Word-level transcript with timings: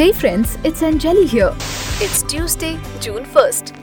Hey 0.00 0.12
friends, 0.12 0.56
it's 0.64 0.80
Anjali 0.80 1.28
here. 1.28 1.54
It's 2.00 2.22
Tuesday, 2.22 2.78
June 3.00 3.22
1st. 3.22 3.74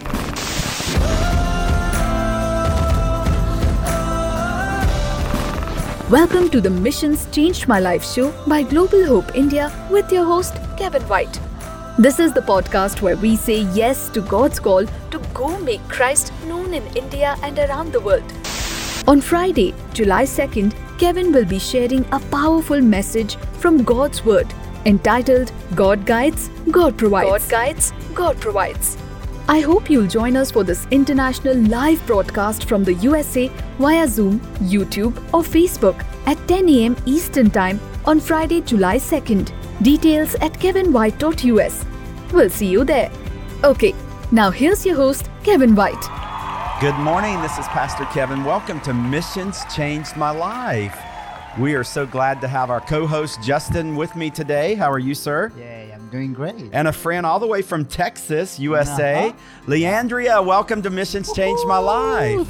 Welcome 6.10 6.50
to 6.50 6.60
the 6.60 6.72
Missions 6.72 7.28
Changed 7.30 7.68
My 7.68 7.80
Life 7.80 8.04
show 8.04 8.34
by 8.48 8.64
Global 8.64 9.06
Hope 9.06 9.36
India 9.36 9.72
with 9.92 10.12
your 10.12 10.26
host, 10.26 10.56
Kevin 10.76 11.04
White. 11.04 11.40
This 12.00 12.20
is 12.20 12.34
the 12.34 12.42
podcast 12.42 13.04
where 13.04 13.18
we 13.18 13.36
say 13.36 13.62
yes 13.82 14.10
to 14.10 14.22
God's 14.22 14.60
call 14.60 14.88
to 14.88 15.20
go 15.36 15.60
make 15.60 15.88
Christ 15.88 16.34
known 16.48 16.74
in 16.74 16.84
India 16.98 17.36
and 17.44 17.60
around 17.60 17.94
the 17.94 18.02
world. 18.02 18.34
On 19.08 19.22
Friday, 19.22 19.76
July 19.94 20.24
2nd, 20.24 20.74
Kevin 20.98 21.32
will 21.32 21.46
be 21.46 21.60
sharing 21.60 22.12
a 22.12 22.20
powerful 22.32 22.82
message 22.82 23.36
from 23.60 23.84
God's 23.84 24.26
Word 24.26 24.52
entitled 24.88 25.52
God 25.76 26.06
Guides, 26.06 26.50
God 26.72 26.98
Provides. 26.98 27.30
God 27.30 27.50
Guides, 27.50 27.94
God 28.14 28.40
Provides. 28.40 28.98
I 29.50 29.60
hope 29.60 29.90
you'll 29.90 30.08
join 30.08 30.36
us 30.38 30.50
for 30.50 30.64
this 30.64 30.88
international 30.92 31.56
live 31.56 32.06
broadcast 32.08 32.66
from 32.66 32.84
the 32.84 32.94
USA 32.96 33.50
via 33.80 34.08
Zoom, 34.08 34.40
YouTube, 34.76 35.16
or 35.34 35.42
Facebook 35.42 36.06
at 36.26 36.38
10 36.48 36.70
a.m. 36.70 36.96
Eastern 37.06 37.50
Time 37.50 37.80
on 38.06 38.20
Friday, 38.20 38.62
July 38.62 38.98
2nd. 38.98 39.52
Details 39.84 40.36
at 40.36 40.54
kevinwhite.us. 40.54 41.86
We'll 42.34 42.50
see 42.50 42.68
you 42.68 42.84
there. 42.84 43.12
Okay, 43.64 43.94
now 44.32 44.50
here's 44.50 44.86
your 44.86 44.96
host, 44.96 45.30
Kevin 45.44 45.76
White. 45.76 46.06
Good 46.80 46.98
morning. 47.00 47.42
This 47.42 47.58
is 47.58 47.68
Pastor 47.68 48.06
Kevin. 48.06 48.44
Welcome 48.44 48.80
to 48.82 48.94
Missions 48.94 49.64
Changed 49.74 50.16
My 50.16 50.32
Life. 50.32 50.98
We 51.60 51.74
are 51.74 51.84
so 51.84 52.06
glad 52.06 52.40
to 52.42 52.48
have 52.48 52.70
our 52.70 52.80
co 52.82 53.08
host 53.08 53.42
Justin 53.42 53.96
with 53.96 54.16
me 54.16 54.30
today. 54.30 54.76
How 54.76 54.92
are 54.92 55.00
you, 55.00 55.16
sir? 55.16 55.52
Yay, 55.58 55.92
I'm 55.94 56.08
doing 56.10 56.32
great. 56.34 56.70
And 56.72 56.88
a 56.88 56.94
friend 56.94 57.26
all 57.26 57.40
the 57.40 57.48
way 57.48 57.64
from 57.64 57.84
Texas, 57.86 58.60
USA, 58.60 59.30
Uh-huh. 59.30 59.36
Leandria. 59.66 60.46
Welcome 60.46 60.84
to 60.84 60.92
Missions 60.92 61.34
Changed 61.34 61.66
My 61.66 61.80
Life. 61.80 62.48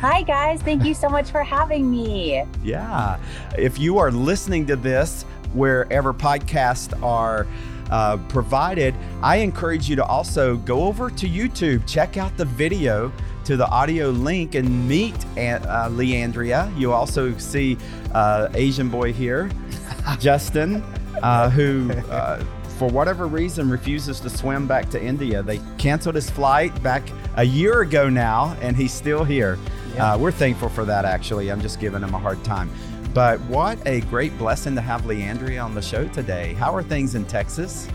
Hi, 0.00 0.22
guys. 0.22 0.62
Thank 0.62 0.84
you 0.84 0.94
so 0.94 1.08
much 1.08 1.30
for 1.32 1.42
having 1.42 1.90
me. 1.90 2.44
Yeah. 2.62 3.18
If 3.58 3.80
you 3.80 3.98
are 3.98 4.12
listening 4.12 4.66
to 4.66 4.76
this 4.76 5.24
wherever 5.52 6.14
podcasts 6.14 7.00
are 7.02 7.46
uh, 7.90 8.18
provided, 8.28 8.94
I 9.22 9.36
encourage 9.36 9.88
you 9.88 9.96
to 9.96 10.04
also 10.04 10.56
go 10.58 10.84
over 10.84 11.10
to 11.10 11.28
YouTube, 11.28 11.86
check 11.88 12.16
out 12.16 12.36
the 12.36 12.44
video 12.44 13.12
to 13.44 13.56
the 13.56 13.66
audio 13.68 14.10
link, 14.10 14.54
and 14.54 14.88
meet 14.88 15.14
Aunt, 15.36 15.64
uh, 15.66 15.88
Leandria. 15.90 16.76
You 16.78 16.92
also 16.92 17.36
see 17.38 17.76
uh, 18.12 18.48
Asian 18.54 18.88
boy 18.88 19.12
here, 19.12 19.50
Justin, 20.18 20.82
uh, 21.22 21.50
who. 21.50 21.90
Uh, 22.10 22.44
for 22.78 22.88
whatever 22.88 23.28
reason, 23.28 23.70
refuses 23.70 24.18
to 24.18 24.28
swim 24.28 24.66
back 24.66 24.90
to 24.90 25.00
India. 25.00 25.40
They 25.40 25.60
canceled 25.78 26.16
his 26.16 26.28
flight 26.28 26.82
back 26.82 27.04
a 27.36 27.44
year 27.44 27.82
ago 27.82 28.08
now, 28.08 28.56
and 28.60 28.76
he's 28.76 28.92
still 28.92 29.22
here. 29.22 29.56
Yeah. 29.94 30.14
Uh, 30.14 30.18
we're 30.18 30.32
thankful 30.32 30.68
for 30.68 30.84
that, 30.86 31.04
actually. 31.04 31.52
I'm 31.52 31.60
just 31.60 31.78
giving 31.78 32.02
him 32.02 32.12
a 32.12 32.18
hard 32.18 32.42
time. 32.42 32.70
But 33.14 33.40
what 33.42 33.78
a 33.86 34.00
great 34.02 34.36
blessing 34.38 34.74
to 34.74 34.80
have 34.80 35.02
Leandria 35.02 35.64
on 35.64 35.74
the 35.74 35.82
show 35.82 36.08
today. 36.08 36.54
How 36.54 36.74
are 36.74 36.82
things 36.82 37.14
in 37.14 37.24
Texas? 37.26 37.88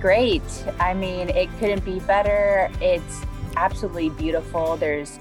Great. 0.00 0.42
I 0.80 0.94
mean, 0.94 1.28
it 1.28 1.48
couldn't 1.58 1.84
be 1.84 2.00
better. 2.00 2.70
It's 2.80 3.24
absolutely 3.56 4.10
beautiful. 4.10 4.76
There's 4.76 5.18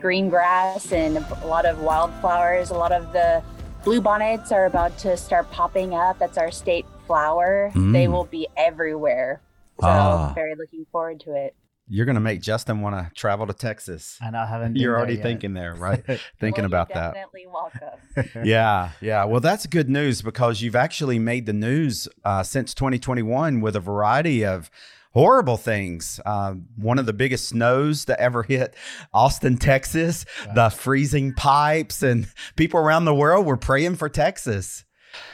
green 0.00 0.28
grass 0.28 0.92
and 0.92 1.16
a 1.18 1.46
lot 1.46 1.64
of 1.66 1.80
wildflowers. 1.80 2.70
A 2.70 2.74
lot 2.74 2.92
of 2.92 3.12
the 3.12 3.42
bluebonnets 3.84 4.52
are 4.52 4.66
about 4.66 4.96
to 4.98 5.16
start 5.16 5.50
popping 5.50 5.94
up. 5.94 6.18
That's 6.18 6.38
our 6.38 6.50
state 6.50 6.86
flower. 7.06 7.70
They 7.74 8.06
Mm. 8.06 8.12
will 8.12 8.24
be 8.24 8.46
everywhere. 8.56 9.40
So, 9.80 9.86
Ah. 9.88 10.32
very 10.34 10.54
looking 10.54 10.86
forward 10.92 11.20
to 11.20 11.34
it. 11.34 11.54
You're 11.88 12.06
going 12.06 12.14
to 12.14 12.20
make 12.20 12.40
Justin 12.40 12.80
want 12.80 12.94
to 12.96 13.10
travel 13.14 13.46
to 13.48 13.52
Texas. 13.52 14.16
And 14.22 14.36
I 14.36 14.46
haven't. 14.46 14.76
You're 14.76 14.96
already 14.96 15.14
yet. 15.14 15.22
thinking 15.24 15.52
there, 15.52 15.74
right? 15.74 16.02
Thinking 16.40 16.62
Well, 16.62 16.66
about 16.66 16.88
that. 16.94 17.14
Definitely 17.14 17.46
welcome. 17.52 17.98
Yeah, 18.46 18.90
yeah. 19.00 19.24
Well, 19.24 19.40
that's 19.40 19.66
good 19.66 19.90
news 19.90 20.22
because 20.22 20.62
you've 20.62 20.76
actually 20.76 21.18
made 21.18 21.44
the 21.46 21.52
news 21.52 22.08
uh, 22.24 22.44
since 22.44 22.72
2021 22.72 23.60
with 23.60 23.74
a 23.76 23.80
variety 23.80 24.44
of 24.44 24.70
horrible 25.14 25.56
things. 25.56 26.20
Uh, 26.24 26.54
one 26.76 26.98
of 26.98 27.06
the 27.06 27.12
biggest 27.12 27.48
snows 27.48 28.04
to 28.06 28.20
ever 28.20 28.42
hit 28.42 28.74
Austin, 29.12 29.56
Texas, 29.56 30.24
the 30.54 30.70
freezing 30.70 31.34
pipes, 31.34 32.02
and 32.02 32.26
people 32.56 32.80
around 32.80 33.04
the 33.04 33.14
world 33.14 33.46
were 33.46 33.56
praying 33.56 33.96
for 33.96 34.08
Texas. 34.08 34.84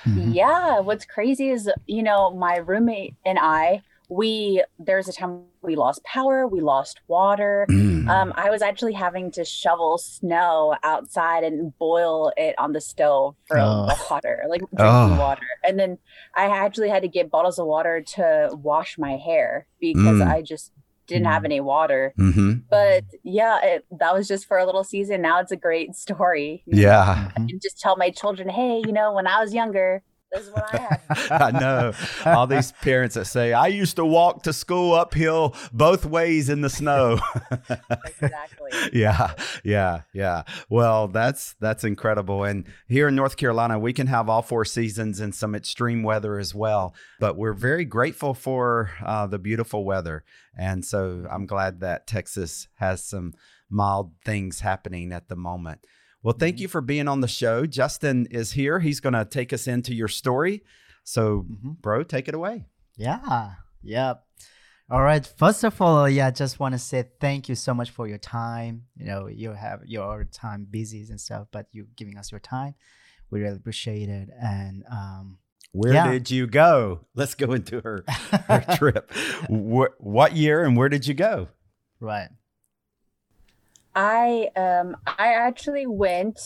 Mhm. 0.05 0.35
Yeah, 0.35 0.81
what's 0.81 1.05
crazy 1.05 1.51
is, 1.51 1.71
you 1.87 2.03
know, 2.03 2.35
my 2.35 2.57
roommate 2.57 3.15
and 3.25 3.39
I, 3.39 3.83
we 4.09 4.63
there's 4.79 5.09
a 5.09 5.13
time 5.13 5.43
we 5.63 5.77
lost 5.77 6.03
power, 6.05 6.47
we 6.47 6.61
lost 6.61 7.01
water. 7.09 7.67
Mm. 7.71 8.09
Um, 8.09 8.33
I 8.37 8.49
was 8.51 8.63
actually 8.63 8.95
having 8.95 9.31
to 9.33 9.45
shovel 9.45 9.99
snow 9.99 10.75
outside 10.83 11.45
and 11.45 11.77
boil 11.79 12.33
it 12.37 12.55
on 12.59 12.73
the 12.73 12.81
stove 12.81 13.35
for 13.47 13.59
Oh. 13.59 13.89
water, 14.11 14.45
like 14.49 14.61
drinking 14.75 14.79
Oh. 15.17 15.19
water. 15.19 15.43
And 15.67 15.79
then 15.79 15.99
I 16.35 16.45
actually 16.47 16.89
had 16.89 17.03
to 17.03 17.09
get 17.09 17.31
bottles 17.31 17.59
of 17.59 17.67
water 17.67 18.01
to 18.17 18.51
wash 18.63 18.97
my 18.99 19.17
hair 19.17 19.67
because 19.81 20.21
Mm. 20.21 20.27
I 20.27 20.43
just 20.43 20.73
didn't 21.07 21.27
have 21.27 21.43
Mm. 21.43 21.47
any 21.47 21.61
water. 21.61 22.13
hmm 22.17 22.53
But 22.71 23.05
yeah, 23.25 23.59
it, 23.63 23.85
that 23.99 24.15
was 24.15 24.29
just 24.29 24.47
for 24.47 24.59
a 24.59 24.65
little 24.67 24.85
season. 24.85 25.23
Now 25.23 25.41
it's 25.41 25.53
a 25.53 25.57
great 25.57 25.95
story. 25.97 26.63
Yeah. 26.67 27.29
I 27.37 27.41
can 27.47 27.59
just 27.61 27.79
tell 27.81 27.97
my 27.97 28.11
children, 28.11 28.49
hey, 28.49 28.83
you 28.87 28.93
know, 28.93 29.13
when 29.13 29.27
I 29.27 29.41
was 29.41 29.53
younger, 29.55 30.03
this 30.33 30.47
is 30.47 30.53
what 30.53 30.75
I 30.75 30.79
had. 30.79 31.31
I 31.31 31.51
know 31.59 31.93
all 32.25 32.47
these 32.47 32.73
parents 32.73 33.15
that 33.15 33.27
say, 33.27 33.53
I 33.53 33.69
used 33.69 33.97
to 33.97 34.05
walk 34.05 34.43
to 34.45 34.53
school 34.53 34.95
uphill 34.95 35.55
both 35.73 36.05
ways 36.05 36.49
in 36.49 36.61
the 36.61 36.71
snow. 36.71 37.19
exactly. 38.05 38.71
yeah 38.93 39.33
yeah 39.65 40.03
yeah 40.13 40.43
well 40.69 41.09
that's 41.09 41.55
that's 41.61 41.85
incredible 41.85 42.45
and 42.45 42.67
here 42.89 43.09
in 43.09 43.15
north 43.15 43.37
carolina 43.37 43.79
we 43.79 43.93
can 43.93 44.07
have 44.07 44.29
all 44.29 44.43
four 44.43 44.65
seasons 44.65 45.21
and 45.21 45.35
some 45.35 45.55
extreme 45.55 46.03
weather 46.03 46.39
as 46.39 46.55
well 46.55 46.95
but 47.21 47.37
we're 47.37 47.53
very 47.53 47.85
grateful 47.85 48.35
for 48.35 48.91
uh, 49.05 49.27
the 49.27 49.39
beautiful 49.39 49.85
weather 49.85 50.25
and 50.57 50.85
so 50.85 51.27
i'm 51.31 51.47
glad 51.47 51.81
that 51.81 52.07
texas 52.07 52.69
has 52.77 53.03
some 53.03 53.33
mild 53.71 54.13
things 54.25 54.61
happening 54.61 55.13
at 55.13 55.29
the 55.29 55.37
moment 55.37 55.81
well 56.23 56.35
thank 56.39 56.59
you 56.61 56.69
for 56.69 56.81
being 56.81 57.09
on 57.09 57.21
the 57.21 57.29
show 57.29 57.67
justin 57.67 58.27
is 58.31 58.53
here 58.53 58.81
he's 58.81 59.01
going 59.01 59.13
to 59.15 59.25
take 59.25 59.53
us 59.53 59.67
into 59.67 59.95
your 59.95 60.09
story 60.09 60.63
so 61.05 61.47
Mhm. 61.51 61.81
bro 61.81 62.03
take 62.03 62.29
it 62.29 62.35
away 62.35 62.67
Yeah. 62.97 63.53
Yep. 63.83 64.25
All 64.91 65.03
right. 65.03 65.25
First 65.39 65.63
of 65.65 65.81
all, 65.83 66.09
yeah, 66.09 66.27
I 66.29 66.31
just 66.33 66.59
want 66.59 66.73
to 66.75 66.79
say 66.79 67.05
thank 67.21 67.49
you 67.49 67.55
so 67.55 67.73
much 67.75 67.91
for 67.91 68.09
your 68.09 68.19
time. 68.19 68.85
You 68.97 69.05
know, 69.07 69.27
you 69.29 69.53
have 69.53 69.83
your 69.87 70.25
time 70.25 70.67
busy 70.69 71.07
and 71.11 71.21
stuff, 71.21 71.47
but 71.53 71.67
you're 71.73 71.87
giving 71.95 72.17
us 72.19 72.33
your 72.33 72.41
time. 72.41 72.75
We 73.31 73.41
really 73.43 73.57
appreciate 73.57 74.09
it. 74.09 74.31
And 74.43 74.83
um, 74.91 75.39
where 75.73 75.93
Yeah. 75.93 76.11
did 76.11 76.31
you 76.31 76.47
go 76.47 77.05
let's 77.15 77.35
go 77.37 77.53
into 77.53 77.81
her 77.83 78.03
her 78.49 78.65
trip. 78.77 79.13
Wh- 79.49 79.95
what 80.01 80.35
year 80.35 80.65
and 80.65 80.77
where 80.77 80.89
did 80.89 81.07
you 81.07 81.15
go? 81.15 81.49
right. 82.01 82.31
I 83.99 84.51
um 84.55 84.97
I 85.07 85.33
actually 85.35 85.87
went 85.89 86.39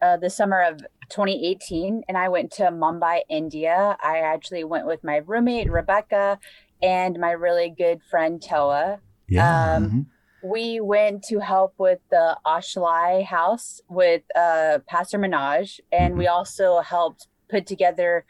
uh, 0.00 0.16
the 0.16 0.30
summer 0.30 0.62
of 0.62 0.78
2018 1.08 2.04
and 2.08 2.16
I 2.16 2.28
went 2.28 2.52
to 2.52 2.62
Mumbai, 2.70 3.22
India. 3.28 3.96
I 4.00 4.18
actually 4.18 4.62
went 4.62 4.86
with 4.86 5.02
my 5.02 5.16
roommate 5.16 5.68
Rebecca 5.68 6.38
and 6.80 7.18
my 7.18 7.32
really 7.32 7.74
good 7.76 8.00
friend 8.08 8.40
Toa. 8.40 9.00
Um, 9.38 9.90
Mhm. 9.90 10.06
We 10.42 10.80
went 10.80 11.24
to 11.24 11.40
help 11.40 11.74
with 11.78 11.98
the 12.10 12.38
Ashlai 12.46 13.24
house 13.24 13.82
with 13.88 14.22
uh, 14.34 14.78
Pastor 14.86 15.18
Manoj, 15.18 15.80
and 15.92 16.16
we 16.16 16.28
also 16.28 16.80
helped 16.80 17.26
put 17.50 17.66
together 17.66 18.24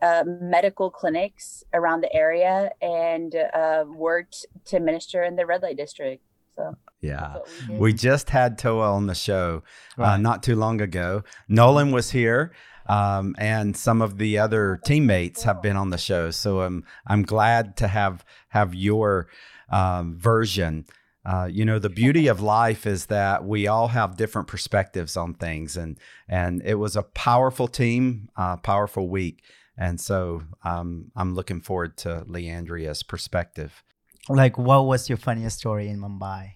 uh, 0.00 0.24
medical 0.26 0.88
clinics 0.90 1.64
around 1.74 2.00
the 2.00 2.12
area 2.14 2.70
and 2.80 3.34
uh, 3.34 3.84
worked 3.86 4.46
to 4.66 4.80
minister 4.80 5.22
in 5.22 5.36
the 5.36 5.44
red 5.44 5.62
light 5.62 5.76
district. 5.76 6.22
So 6.56 6.76
yeah. 7.00 7.38
we. 7.68 7.78
We 7.78 7.92
just 7.92 8.30
had 8.30 8.58
Toa 8.58 8.92
on 8.92 9.06
the 9.06 9.14
show 9.14 9.62
uh, 9.98 10.16
not 10.16 10.42
too 10.42 10.56
long 10.56 10.80
ago. 10.80 11.24
Nolan 11.48 11.92
was 11.92 12.10
here, 12.10 12.52
um, 12.86 13.34
and 13.38 13.76
some 13.76 14.02
of 14.02 14.18
the 14.18 14.38
other 14.38 14.80
teammates 14.84 15.44
have 15.44 15.62
been 15.62 15.76
on 15.76 15.90
the 15.90 15.98
show. 15.98 16.30
So 16.30 16.60
I'm 16.60 16.84
I'm 17.06 17.22
glad 17.22 17.76
to 17.78 17.88
have 17.88 18.24
have 18.48 18.74
your 18.74 19.28
um, 19.70 20.16
version. 20.16 20.84
Uh, 21.24 21.48
you 21.50 21.64
know, 21.64 21.78
the 21.78 21.90
beauty 21.90 22.28
of 22.28 22.40
life 22.40 22.86
is 22.86 23.06
that 23.06 23.44
we 23.44 23.66
all 23.66 23.88
have 23.88 24.16
different 24.16 24.48
perspectives 24.48 25.16
on 25.16 25.34
things, 25.34 25.76
and 25.76 25.98
and 26.28 26.62
it 26.64 26.76
was 26.76 26.96
a 26.96 27.02
powerful 27.02 27.68
team, 27.68 28.28
uh, 28.36 28.56
powerful 28.56 29.08
week, 29.08 29.42
and 29.76 30.00
so 30.00 30.42
um, 30.64 31.10
I'm 31.16 31.34
looking 31.34 31.60
forward 31.60 31.96
to 31.98 32.24
Leandria's 32.26 33.02
perspective. 33.02 33.82
Like, 34.28 34.58
what 34.58 34.86
was 34.86 35.08
your 35.08 35.18
funniest 35.18 35.58
story 35.58 35.88
in 35.88 35.98
Mumbai? 35.98 36.52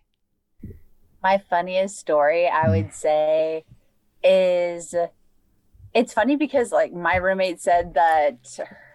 My 1.25 1.39
funniest 1.39 1.97
story 1.99 2.47
i 2.47 2.67
Mm. 2.67 2.71
would 2.71 2.93
say 2.95 3.65
is 4.23 4.95
it's 5.95 6.13
funny 6.13 6.37
because 6.37 6.71
like 6.71 6.93
my 6.93 7.17
roommate 7.17 7.61
said 7.61 7.95
that 7.95 8.37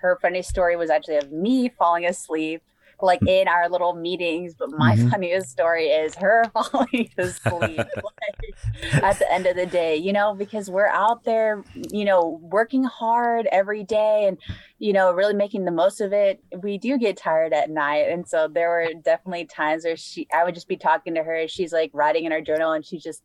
her 0.01 0.17
funny 0.21 0.41
story 0.43 0.75
was 0.75 0.89
actually 0.89 1.17
of 1.17 1.31
me 1.31 1.69
falling 1.69 2.05
asleep 2.05 2.61
like 3.01 3.21
in 3.25 3.47
our 3.47 3.69
little 3.69 3.95
meetings 3.95 4.53
but 4.57 4.69
my 4.71 4.95
Mhm. 4.95 5.09
funniest 5.09 5.49
story 5.49 5.87
is 5.87 6.15
her 6.15 6.43
falling 6.53 7.09
asleep 7.17 7.87
like, 8.03 9.03
at 9.03 9.19
the 9.19 9.31
end 9.31 9.45
of 9.45 9.55
the 9.55 9.65
day 9.65 9.95
you 9.95 10.13
know 10.13 10.33
because 10.35 10.69
we're 10.69 10.87
out 10.87 11.23
there 11.23 11.63
you 11.73 12.05
know 12.05 12.39
working 12.41 12.83
hard 12.83 13.47
every 13.51 13.83
day 13.83 14.25
and 14.27 14.37
you 14.79 14.93
know 14.93 15.11
really 15.13 15.33
making 15.33 15.65
the 15.65 15.71
most 15.71 16.01
of 16.01 16.13
it 16.13 16.41
we 16.61 16.77
do 16.77 16.97
get 16.97 17.17
tired 17.17 17.53
at 17.53 17.69
night 17.69 18.09
and 18.09 18.27
so 18.27 18.47
there 18.47 18.69
were 18.69 18.93
definitely 19.03 19.45
times 19.45 19.83
where 19.85 19.97
she 19.97 20.27
i 20.33 20.43
would 20.43 20.55
just 20.55 20.67
be 20.67 20.77
talking 20.77 21.15
to 21.15 21.23
her 21.23 21.35
and 21.35 21.49
she's 21.49 21.73
like 21.73 21.91
writing 21.93 22.25
in 22.25 22.31
her 22.31 22.41
journal 22.41 22.71
and 22.71 22.85
she's 22.85 23.03
just 23.03 23.21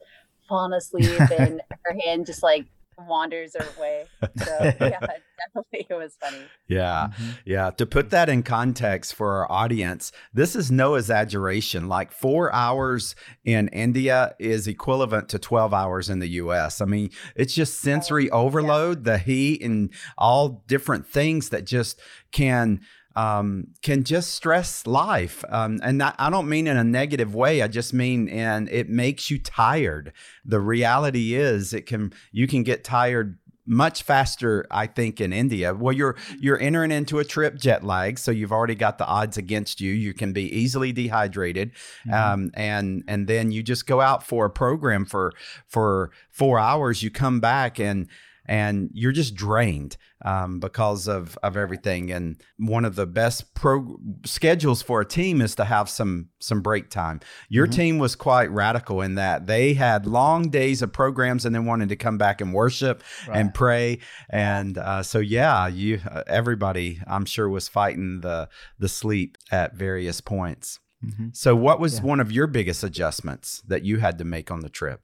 falling 0.49 0.73
asleep 0.73 1.21
and 1.31 1.61
her 1.85 1.97
hand 2.05 2.27
just 2.27 2.43
like 2.43 2.67
wanders 2.99 3.55
away 3.55 4.05
so 4.37 4.59
yeah 4.81 5.01
definitely 5.01 5.87
it 5.89 5.95
was 5.95 6.17
funny 6.21 6.45
Yeah. 6.69 7.09
Mhm. 7.19 7.39
Yeah, 7.45 7.71
to 7.71 7.85
put 7.87 8.11
that 8.11 8.29
in 8.29 8.43
context 8.43 9.15
for 9.15 9.37
our 9.37 9.53
audience, 9.53 10.13
this 10.33 10.57
is 10.57 10.71
no 10.71 10.95
exaggeration. 10.95 11.89
Like 11.89 12.11
four 12.13 12.53
hours 12.55 13.15
in 13.45 13.69
India 13.69 14.35
is 14.39 14.67
equivalent 14.67 15.29
to 15.31 15.39
12 15.39 15.75
hours 15.75 16.09
in 16.09 16.21
the 16.21 16.29
US. 16.43 16.81
I 16.81 16.87
mean, 16.87 17.11
it's 17.37 17.55
just 17.55 17.81
sensory 17.81 18.31
overload, 18.31 19.05
the 19.05 19.19
heat, 19.19 19.63
and 19.63 19.91
all 20.17 20.65
different 20.67 21.07
things 21.07 21.51
that 21.51 21.67
just 21.67 22.01
can. 22.33 22.81
Um, 23.17 23.69
can 23.83 24.03
just 24.03 24.35
stress 24.35 24.87
life, 24.87 25.45
um, 25.49 25.79
and 25.85 25.99
not, 25.99 26.17
I 26.19 26.31
don't 26.31 26.49
mean 26.49 26.67
in 26.67 26.77
a 26.77 26.83
negative 26.85 27.35
way. 27.35 27.63
I 27.63 27.69
just 27.69 27.93
mean 27.95 28.29
and 28.29 28.69
it 28.71 28.89
makes 28.89 29.31
you 29.31 29.39
tired. 29.39 30.13
The 30.45 30.59
reality 30.61 31.35
is, 31.35 31.73
it 31.73 31.87
can 31.87 32.13
you 32.33 32.47
can 32.49 32.63
get 32.65 32.83
tired 32.85 33.39
much 33.67 34.03
faster 34.03 34.67
i 34.71 34.87
think 34.87 35.23
in 35.23 35.33
india 35.33 35.73
well 35.73 35.91
you're 35.91 36.17
you're 36.39 36.61
entering 36.61 36.93
into 36.93 37.19
a 37.19 37.25
trip 37.25 37.57
jet 37.57 37.83
lag 37.83 38.19
so 38.19 38.31
you've 38.31 38.53
already 38.53 38.75
got 38.75 38.99
the 38.99 39.07
odds 39.07 39.39
against 39.39 39.81
you 39.81 39.91
you 39.91 40.13
can 40.13 40.35
be 40.35 40.43
easily 40.55 40.93
dehydrated 40.93 41.71
Mhm. 42.07 42.13
um, 42.13 42.51
and 42.53 43.03
and 43.09 43.27
then 43.27 43.51
you 43.53 43.63
just 43.63 43.87
go 43.87 44.03
out 44.03 44.23
for 44.23 44.45
a 44.45 44.51
program 44.51 45.07
for 45.07 45.33
for 45.67 46.11
four 46.29 46.59
hours 46.59 47.03
you 47.03 47.11
come 47.11 47.41
back 47.41 47.81
and 47.81 48.07
and 48.47 48.91
you're 48.93 49.13
just 49.13 49.35
drained 49.35 49.97
um, 50.25 50.61
because 50.61 51.07
of 51.09 51.37
of 51.43 51.57
everything 51.57 52.11
and 52.11 52.41
one 52.59 52.85
of 52.85 52.95
the 52.97 53.07
best 53.07 53.55
pro 53.55 53.97
schedules 54.25 54.83
for 54.83 55.01
a 55.01 55.05
team 55.05 55.41
is 55.41 55.55
to 55.55 55.65
have 55.65 55.89
some 55.89 56.29
some 56.41 56.61
break 56.63 56.91
time 56.91 57.21
your 57.49 57.67
Mhm. 57.67 57.73
team 57.73 57.99
was 57.99 58.17
quite 58.17 58.51
radical 58.51 59.01
in 59.03 59.15
that 59.17 59.47
they 59.47 59.75
had 59.75 60.07
long 60.07 60.51
days 60.51 60.83
of 60.83 60.93
programs 60.93 61.45
and 61.45 61.55
then 61.55 61.65
wanted 61.67 61.89
to 61.89 61.97
come 61.97 62.19
back 62.19 62.41
and 62.41 62.53
worship 62.55 63.03
and 63.33 63.53
pray 63.55 63.99
and 64.31 64.79
uh, 64.79 65.03
so 65.03 65.19
yeah 65.19 65.67
you 65.67 66.01
uh, 66.11 66.23
everybody 66.27 67.01
i'm 67.07 67.25
sure 67.25 67.49
was 67.49 67.69
fighting 67.69 68.21
the 68.21 68.49
the 68.79 68.89
sleep 68.89 69.37
at 69.51 69.75
various 69.75 70.21
points 70.21 70.81
Mhm. 71.05 71.37
so 71.37 71.55
what 71.55 71.81
was 71.81 71.97
Yeah. 71.99 72.05
one 72.05 72.21
of 72.21 72.33
your 72.33 72.47
biggest 72.47 72.83
adjustments 72.83 73.63
that 73.69 73.83
you 73.85 73.99
had 73.99 74.17
to 74.19 74.25
make 74.25 74.51
on 74.51 74.61
the 74.61 74.71
trip 74.71 75.03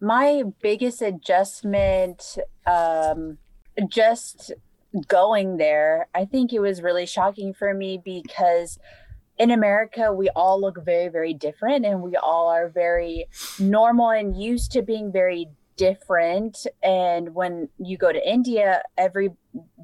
my 0.00 0.42
biggest 0.62 1.02
adjustment 1.02 2.38
um 2.66 3.38
just 3.88 4.52
going 5.08 5.56
there 5.56 6.08
i 6.14 6.24
think 6.24 6.52
it 6.52 6.60
was 6.60 6.82
really 6.82 7.06
shocking 7.06 7.52
for 7.52 7.74
me 7.74 8.00
because 8.04 8.78
in 9.38 9.50
america 9.50 10.12
we 10.12 10.28
all 10.30 10.60
look 10.60 10.84
very 10.84 11.08
very 11.08 11.34
different 11.34 11.84
and 11.84 12.00
we 12.02 12.14
all 12.16 12.48
are 12.48 12.68
very 12.68 13.26
normal 13.58 14.10
and 14.10 14.40
used 14.40 14.70
to 14.70 14.82
being 14.82 15.10
very 15.10 15.48
different. 15.76 16.66
And 16.82 17.34
when 17.34 17.68
you 17.78 17.96
go 17.96 18.12
to 18.12 18.30
india 18.30 18.82
every 18.96 19.30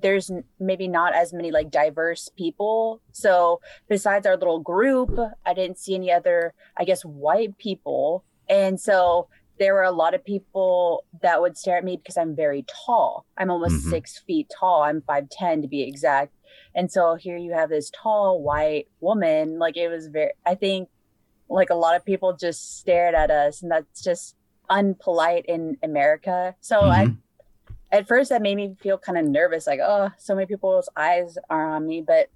there's 0.03 0.31
maybe 0.59 0.89
not 0.89 1.15
as 1.15 1.33
many 1.33 1.51
like 1.51 1.71
diverse 1.71 2.29
people. 2.37 3.01
So 3.13 3.61
besides 3.89 4.27
our 4.27 4.37
little 4.37 4.61
group 4.61 5.19
i 5.47 5.55
didn't 5.55 5.79
see 5.79 5.95
any 5.95 6.11
other 6.13 6.55
i 6.77 6.85
guess 6.85 7.05
white 7.05 7.59
people. 7.59 8.25
And 8.49 8.81
so 8.81 9.29
there 9.61 9.75
were 9.75 9.85
a 9.85 9.93
lot 9.93 10.15
of 10.15 10.25
people 10.25 11.05
that 11.23 11.41
would 11.41 11.57
stare 11.57 11.77
at 11.77 11.85
me 11.85 11.97
because 11.99 12.17
I'm 12.17 12.35
very 12.35 12.65
tall. 12.87 13.27
I'm 13.37 13.51
almost 13.51 13.85
Mhm. 13.85 13.91
six 13.91 14.19
feet 14.27 14.51
tall. 14.59 14.83
I'm 14.83 15.03
5'10 15.03 15.61
to 15.63 15.69
be 15.69 15.83
exact. 15.83 16.33
And 16.75 16.91
so 16.91 17.15
here 17.15 17.37
you 17.37 17.53
have 17.53 17.69
this 17.69 17.91
tall 17.91 18.41
white 18.43 18.89
woman. 19.01 19.59
Like 19.59 19.77
it 19.77 19.89
was 19.89 20.09
very, 20.09 20.33
I 20.47 20.55
think 20.55 20.89
like 21.49 21.69
a 21.71 21.75
lot 21.75 21.95
of 21.95 22.05
people 22.05 22.33
just 22.33 22.79
stared 22.79 23.15
at 23.15 23.31
us 23.31 23.61
and 23.63 23.71
that's 23.71 24.03
just 24.03 24.35
unpolite 24.71 25.45
in 25.45 25.77
America. 25.83 26.57
So 26.61 26.89
I, 26.89 27.07
Mhm. 27.07 27.19
at 27.93 28.09
first 28.09 28.31
that 28.31 28.41
made 28.41 28.55
me 28.57 28.77
feel 28.81 28.97
kind 28.97 29.19
of 29.19 29.27
nervous, 29.27 29.67
like, 29.67 29.81
oh, 29.81 30.11
so 30.17 30.35
many 30.35 30.47
people's 30.47 30.89
eyes 30.97 31.37
are 31.51 31.75
on 31.75 31.87
me. 31.87 32.01
But 32.01 32.31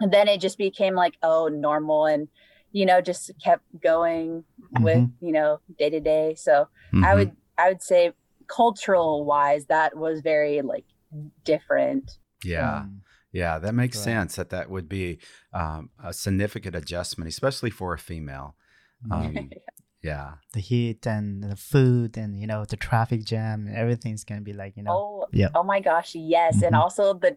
then 0.00 0.26
it 0.28 0.40
just 0.40 0.58
became 0.58 0.94
like, 0.94 1.16
oh, 1.22 1.46
normal. 1.48 2.06
And, 2.06 2.28
you 2.72 2.86
know, 2.86 3.00
just 3.00 3.30
kept 3.42 3.64
going 3.82 4.44
with, 4.72 5.08
you 5.20 5.32
know, 5.32 5.60
day 5.78 5.90
to 5.90 6.00
day. 6.00 6.34
So 6.36 6.68
I 7.02 7.14
Mhm. 7.14 7.14
would, 7.14 7.36
I 7.56 7.68
would 7.68 7.82
say 7.82 8.12
cultural 8.46 9.24
wise, 9.24 9.66
that 9.66 9.96
was 9.96 10.20
very 10.20 10.62
like 10.62 10.84
different. 11.44 12.18
yeah 12.44 12.84
Mm. 12.86 13.00
yeah 13.32 13.58
that 13.58 13.74
makes 13.74 13.96
Right. 13.98 14.04
sense 14.04 14.36
that 14.36 14.50
that 14.50 14.70
would 14.70 14.88
be 14.88 15.18
um, 15.52 15.90
a 16.02 16.12
significant 16.12 16.76
adjustment 16.76 17.28
especially 17.28 17.70
for 17.70 17.92
a 17.92 17.98
female 17.98 18.54
um, 19.10 19.50
yeah 20.02 20.34
the 20.52 20.60
heat 20.60 21.04
and 21.06 21.42
the 21.42 21.56
food 21.56 22.16
and 22.16 22.38
you 22.40 22.46
know 22.46 22.64
the 22.64 22.76
traffic 22.76 23.24
jam 23.24 23.66
and 23.66 23.76
everything's 23.76 24.22
gonna 24.24 24.40
be 24.40 24.52
like 24.52 24.76
you 24.76 24.82
know 24.84 24.92
Oh, 24.92 25.26
Yeah. 25.32 25.48
oh 25.54 25.64
my 25.64 25.80
gosh, 25.80 26.14
yes. 26.14 26.62
And 26.62 26.74
Mhm. 26.74 26.80
also 26.80 27.14
the 27.14 27.36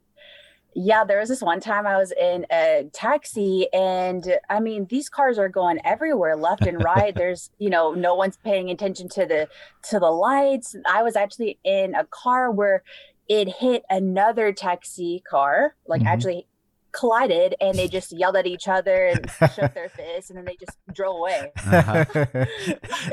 yeah, 0.73 1.03
there 1.03 1.19
was 1.19 1.29
this 1.29 1.41
one 1.41 1.59
time 1.59 1.85
I 1.85 1.97
was 1.97 2.12
in 2.13 2.45
a 2.51 2.89
taxi 2.94 3.68
and 3.73 4.38
I 4.50 4.59
mean 4.59 4.88
these 4.89 5.09
cars 5.09 5.38
are 5.38 5.50
going 5.50 5.79
everywhere 5.83 6.35
left 6.35 6.65
and 6.65 6.83
right. 6.83 7.13
There's, 7.21 7.50
you 7.57 7.69
know, 7.69 7.94
no 7.94 8.15
one's 8.15 8.38
paying 8.38 8.69
attention 8.69 9.09
to 9.09 9.25
the 9.25 9.47
to 9.89 10.00
the 10.00 10.09
lights. 10.12 10.75
I 10.88 11.03
was 11.03 11.15
actually 11.15 11.59
in 11.63 11.94
a 11.95 12.06
car 12.06 12.50
where 12.51 12.83
it 13.27 13.47
hit 13.47 13.83
another 13.89 14.51
taxi 14.53 15.21
car, 15.29 15.75
like 15.88 16.01
Mhm. 16.01 16.07
actually 16.07 16.47
collided 16.94 17.56
and 17.62 17.77
they 17.77 17.88
just 17.88 18.12
yelled 18.12 18.35
at 18.35 18.45
each 18.45 18.68
other 18.68 19.06
and 19.07 19.31
shook 19.56 19.73
their 19.73 19.88
fists 19.95 20.29
and 20.29 20.38
then 20.38 20.44
they 20.45 20.57
just 20.59 20.77
drove 20.94 21.15
away. 21.15 21.51
Uh-huh. 21.65 22.03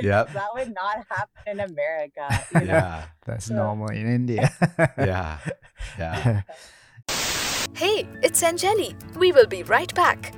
Yep. 0.02 0.32
That 0.32 0.48
would 0.54 0.74
not 0.74 0.96
happen 1.08 1.42
in 1.46 1.60
America. 1.60 2.26
you 2.54 2.60
know? 2.60 2.66
yeah 2.66 3.04
That's 3.24 3.48
Yeah. 3.50 3.56
normal 3.56 3.88
in 3.88 4.06
India. 4.12 4.50
yeah 4.98 5.38
yeah 5.98 6.42
Hey, 7.78 8.08
it's 8.24 8.42
Anjali. 8.42 8.92
We 9.16 9.30
will 9.30 9.46
be 9.46 9.62
right 9.62 9.94
back. 9.94 10.34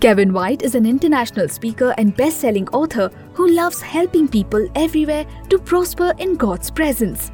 Kevin 0.00 0.34
White 0.34 0.60
is 0.60 0.74
an 0.74 0.84
international 0.84 1.48
speaker 1.48 1.94
and 1.96 2.14
best 2.14 2.40
selling 2.40 2.68
author 2.68 3.10
who 3.32 3.48
loves 3.48 3.80
helping 3.80 4.28
people 4.28 4.68
everywhere 4.74 5.24
to 5.48 5.58
prosper 5.58 6.12
in 6.18 6.36
God's 6.36 6.70
presence. 6.70 7.32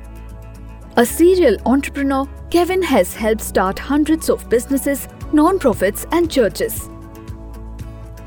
A 0.96 1.04
serial 1.04 1.56
entrepreneur, 1.66 2.28
Kevin 2.50 2.80
has 2.80 3.12
helped 3.12 3.40
start 3.40 3.76
hundreds 3.76 4.30
of 4.30 4.48
businesses, 4.48 5.08
non-profits, 5.32 6.06
and 6.12 6.30
churches. 6.30 6.88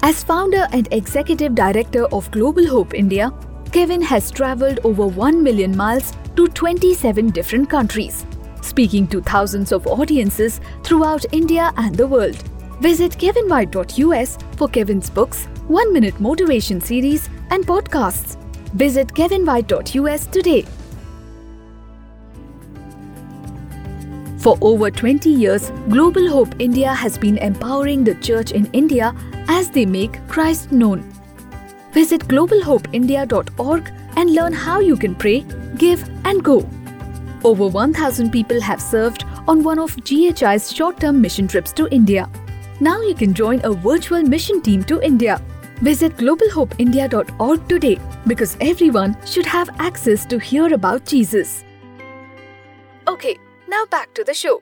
As 0.03 0.25
founder 0.25 0.67
and 0.74 0.89
executive 0.91 1.56
director 1.56 2.06
of 2.08 2.29
Global 2.32 2.67
Hope 2.67 2.94
India, 2.94 3.32
Kevin 3.72 4.01
has 4.01 4.29
traveled 4.29 4.82
over 4.84 5.08
1 5.08 5.41
million 5.41 5.75
miles 5.75 6.12
to 6.36 6.50
27 6.50 7.29
different 7.29 7.70
countries, 7.70 8.25
speaking 8.67 9.07
to 9.07 9.21
thousands 9.21 9.71
of 9.71 9.88
audiences 9.88 10.59
throughout 10.83 11.25
India 11.31 11.71
and 11.77 11.95
the 11.95 12.07
world. 12.07 12.36
Visit 12.81 13.13
kevinwhite.us 13.13 14.38
for 14.55 14.67
Kevin's 14.67 15.09
books, 15.09 15.45
1 15.67 15.93
minute 15.93 16.19
motivation 16.19 16.79
series, 16.79 17.29
and 17.50 17.65
podcasts. 17.65 18.36
Visit 18.74 19.07
kevinwhite.us 19.07 20.27
today. 20.27 20.65
For 24.38 24.57
over 24.62 24.91
20 24.91 25.29
years, 25.29 25.71
Global 25.89 26.29
Hope 26.29 26.53
India 26.59 26.93
has 26.93 27.17
been 27.17 27.38
empowering 27.39 28.03
the 28.03 28.15
church 28.15 28.51
in 28.51 28.69
India 28.71 29.13
as 29.47 29.71
they 29.71 29.86
make 29.86 30.25
Christ 30.27 30.71
known. 30.71 31.01
Visit 31.91 32.21
globalhopeindia.org 32.27 33.91
and 34.15 34.33
learn 34.33 34.53
how 34.53 34.79
you 34.79 34.95
can 34.95 35.15
pray, 35.15 35.45
give, 35.77 36.07
and 36.25 36.43
go. 36.43 36.62
Over 37.44 37.67
1,000 37.67 38.32
people 38.32 38.60
have 38.62 38.82
served 38.82 39.24
on 39.48 39.63
one 39.63 39.79
of 39.79 39.96
GHI's 39.98 40.74
short 40.74 41.00
term 41.00 41.22
mission 41.22 41.48
trips 41.48 41.72
to 41.74 41.88
India. 41.89 42.29
Now 42.79 43.01
you 43.01 43.15
can 43.15 43.34
join 43.34 43.62
a 43.63 43.72
virtual 43.72 44.22
mission 44.24 44.62
team 44.62 44.84
to 44.86 45.01
India. 45.01 45.41
Visit 45.82 46.17
globalhopeindia.org 46.17 47.67
today 47.67 48.00
because 48.25 48.58
everyone 48.60 49.15
should 49.25 49.46
have 49.46 49.70
access 49.79 50.25
to 50.25 50.39
hear 50.39 50.74
about 50.74 51.06
Jesus. 51.06 51.63
Okay, 53.08 53.38
now 53.67 53.86
back 53.86 54.13
to 54.15 54.24
the 54.24 54.34
show. 54.34 54.62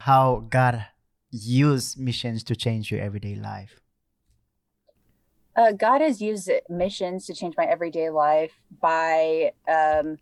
How 0.00 0.44
God 0.50 0.84
used 1.30 1.98
missions 1.98 2.42
to 2.44 2.56
change 2.56 2.90
your 2.90 3.00
everyday 3.00 3.36
life. 3.36 3.80
uh, 5.56 5.72
God 5.72 6.00
has 6.00 6.20
used 6.20 6.50
missions 6.68 7.26
to 7.26 7.34
change 7.34 7.54
my 7.56 7.64
everyday 7.64 8.10
life 8.10 8.52
by 8.80 9.52
um, 9.68 10.18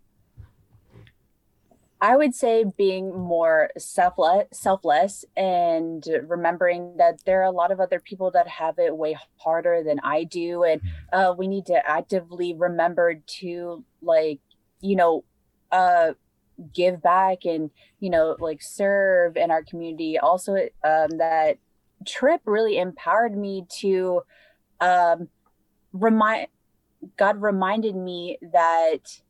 I 2.03 2.17
would 2.17 2.35
say 2.35 2.65
being 2.65 3.15
more 3.15 3.71
selfless, 3.77 4.47
selfless, 4.53 5.25
and 5.37 6.07
remembering 6.27 6.97
that 6.97 7.25
there 7.27 7.41
are 7.41 7.45
a 7.45 7.51
lot 7.51 7.71
of 7.71 7.81
other 7.81 8.01
people 8.01 8.31
that 8.31 8.49
have 8.49 8.79
it 8.79 8.97
way 8.97 9.19
harder 9.37 9.83
than 9.85 10.01
I 10.03 10.25
do, 10.25 10.63
and 10.63 10.81
uh, 11.13 11.35
we 11.37 11.47
need 11.47 11.67
to 11.67 11.89
actively 11.89 12.55
remember 12.55 13.21
to 13.41 13.85
like, 14.01 14.41
you 14.81 14.97
know, 14.97 15.25
uh, 15.71 16.13
give 16.75 17.03
back 17.03 17.45
and 17.45 17.71
you 18.01 18.09
know, 18.09 18.37
like 18.41 18.63
serve 18.63 19.37
in 19.37 19.51
our 19.51 19.63
community. 19.63 20.19
Also, 20.19 20.55
um, 20.55 21.19
that 21.19 21.59
trip 22.07 22.41
really 22.47 22.79
empowered 22.79 23.37
me 23.37 23.67
to 23.81 24.23
um, 24.81 25.29
remind. 25.93 26.49
God 27.17 27.41
reminded 27.41 27.95
me 27.95 28.39
that 28.53 29.21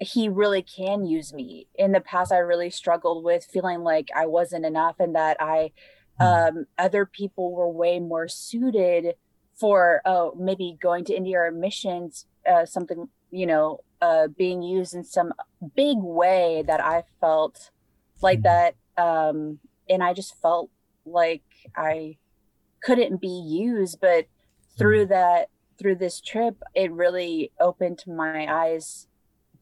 he 0.00 0.28
really 0.28 0.62
can 0.62 1.06
use 1.06 1.32
me. 1.32 1.68
In 1.74 1.92
the 1.92 2.00
past, 2.00 2.32
I 2.32 2.38
really 2.38 2.70
struggled 2.70 3.24
with 3.24 3.44
feeling 3.44 3.80
like 3.80 4.08
I 4.14 4.26
wasn't 4.26 4.66
enough 4.66 4.96
and 4.98 5.14
that 5.14 5.36
I, 5.40 5.72
hmm. 6.18 6.26
um, 6.26 6.66
other 6.78 7.06
people 7.06 7.52
were 7.52 7.68
way 7.68 8.00
more 8.00 8.28
suited 8.28 9.14
for 9.54 10.02
uh, 10.04 10.30
maybe 10.36 10.76
going 10.80 11.04
to 11.04 11.14
India 11.14 11.38
or 11.38 11.50
missions, 11.52 12.26
uh, 12.50 12.66
something, 12.66 13.08
you 13.30 13.46
know, 13.46 13.80
uh, 14.02 14.26
being 14.26 14.62
used 14.62 14.94
in 14.94 15.04
some 15.04 15.32
big 15.76 15.96
way 15.98 16.64
that 16.66 16.82
I 16.82 17.04
felt 17.20 17.70
like 18.20 18.38
hmm. 18.38 18.42
that. 18.42 18.74
Um, 18.96 19.60
and 19.88 20.02
I 20.02 20.12
just 20.12 20.40
felt 20.40 20.70
like 21.06 21.44
I 21.76 22.16
couldn't 22.82 23.20
be 23.20 23.28
used. 23.28 24.00
But 24.00 24.26
through 24.76 25.04
hmm. 25.04 25.10
that, 25.10 25.50
through 25.78 25.96
this 25.96 26.20
trip, 26.20 26.62
it 26.74 26.90
really 26.90 27.52
opened 27.60 28.02
my 28.06 28.46
eyes 28.52 29.06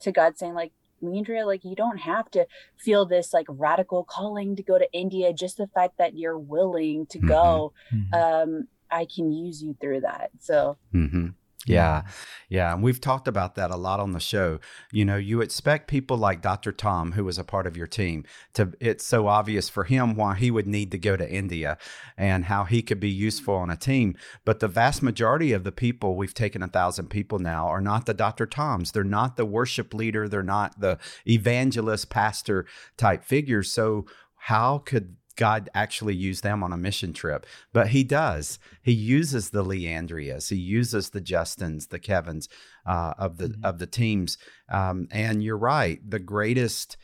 to 0.03 0.13
God 0.13 0.39
saying 0.39 0.55
like 0.55 0.73
Leandria, 1.03 1.45
like 1.47 1.65
you 1.65 1.75
don't 1.75 1.99
have 1.99 2.31
to 2.31 2.47
feel 2.79 3.05
this 3.05 3.33
like 3.33 3.47
radical 3.49 4.05
calling 4.05 4.57
to 4.57 4.63
go 4.63 4.79
to 4.79 4.93
India. 4.93 5.33
Just 5.33 5.57
the 5.57 5.67
fact 5.69 5.99
that 5.99 6.17
you're 6.17 6.39
willing 6.39 7.07
to 7.07 7.19
mm-hmm. 7.19 7.29
go, 7.29 7.73
mm-hmm. 7.93 8.15
um, 8.15 8.69
I 8.91 9.07
can 9.13 9.33
use 9.33 9.63
you 9.63 9.77
through 9.81 10.03
that. 10.03 10.31
So 10.39 10.77
mm-hmm. 10.95 11.29
Yeah. 11.67 12.03
Yeah. 12.49 12.75
And 12.75 12.83
we've 12.83 13.01
talked 13.01 13.29
about 13.29 13.55
that 13.55 13.71
a 13.71 13.77
lot 13.77 14.01
on 14.01 14.13
the 14.13 14.21
show. 14.21 14.59
You 14.91 15.05
know, 15.05 15.17
you 15.17 15.41
expect 15.41 15.89
people 15.89 16.17
like 16.17 16.43
Dr. 16.43 16.73
Tom, 16.73 17.13
who 17.13 17.25
was 17.25 17.39
a 17.39 17.45
part 17.45 17.67
of 17.67 17.77
your 17.77 17.87
team, 17.87 18.25
to, 18.55 18.73
it's 18.81 19.05
so 19.05 19.29
obvious 19.29 19.69
for 19.69 19.85
him 19.85 20.15
why 20.15 20.35
he 20.35 20.51
would 20.51 20.67
need 20.67 20.91
to 20.91 20.99
go 20.99 21.17
to 21.17 21.31
India 21.31 21.79
and 22.17 22.47
how 22.47 22.65
he 22.65 22.83
could 22.83 23.01
be 23.01 23.11
useful 23.11 23.55
on 23.55 23.71
a 23.71 23.77
team. 23.77 24.17
But 24.45 24.61
the 24.61 24.69
vast 24.69 25.03
majority 25.03 25.53
of 25.53 25.65
the 25.65 25.73
people, 25.73 26.17
we've 26.17 26.35
taken 26.35 26.63
a 26.63 26.69
thousand 26.69 27.09
people 27.09 27.39
now, 27.39 27.69
are 27.69 27.81
not 27.81 28.07
the 28.07 28.15
Dr. 28.15 28.47
Toms. 28.47 28.93
They're 28.93 29.05
not 29.05 29.37
the 29.37 29.47
worship 29.47 29.95
leader. 29.95 30.29
They're 30.29 30.43
not 30.43 30.81
the 30.81 30.99
evangelist, 31.27 32.11
pastor 32.11 32.67
type 32.97 33.25
figures. 33.25 33.71
So, 33.71 34.07
how 34.47 34.79
could 34.79 35.15
God 35.37 35.71
actually 35.75 36.15
used 36.15 36.43
them 36.43 36.63
on 36.63 36.73
a 36.73 36.77
mission 36.77 37.13
trip, 37.13 37.47
but 37.73 37.89
He 37.89 38.05
does. 38.05 38.59
He 38.83 38.93
uses 38.93 39.51
the 39.51 39.65
Leandrias, 39.65 40.51
He 40.51 40.57
uses 40.57 41.11
the 41.11 41.21
Justins, 41.21 41.89
the 41.89 41.99
Kevins 41.99 42.49
uh, 42.87 43.15
of 43.19 43.39
the 43.39 43.49
mm-hmm. 43.49 43.65
of 43.65 43.79
the 43.79 43.87
teams. 43.87 44.39
Um, 44.71 45.09
and 45.11 45.43
you're 45.43 45.59
right. 45.59 45.99
The 46.09 46.19
greatest 46.19 46.97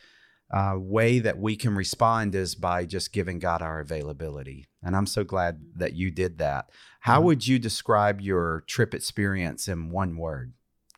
uh, 0.51 0.75
way 0.77 1.19
that 1.19 1.37
we 1.37 1.55
can 1.55 1.75
respond 1.75 2.33
is 2.35 2.55
by 2.55 2.85
just 2.85 3.13
giving 3.13 3.39
God 3.39 3.61
our 3.61 3.79
availability. 3.79 4.67
And 4.81 4.95
I'm 4.95 5.05
so 5.05 5.23
glad 5.23 5.61
that 5.75 5.93
you 5.93 6.09
did 6.11 6.39
that. 6.39 6.69
How 7.01 7.17
mm-hmm. 7.17 7.25
would 7.25 7.47
you 7.47 7.59
describe 7.59 8.21
your 8.21 8.63
trip 8.67 8.93
experience 8.93 9.67
in 9.67 9.91
one 9.91 10.17
word? 10.17 10.53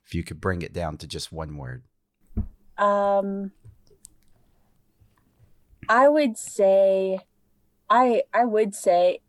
If 0.06 0.16
you 0.16 0.24
could 0.24 0.42
bring 0.42 0.62
it 0.62 0.74
down 0.74 0.98
to 0.98 1.08
just 1.08 1.32
one 1.32 1.58
word. 1.58 1.84
Um 2.78 3.52
I 5.90 6.08
would 6.08 6.38
say 6.38 7.20
I 7.90 8.24
I 8.34 8.46
would 8.46 8.74
say 8.74 9.20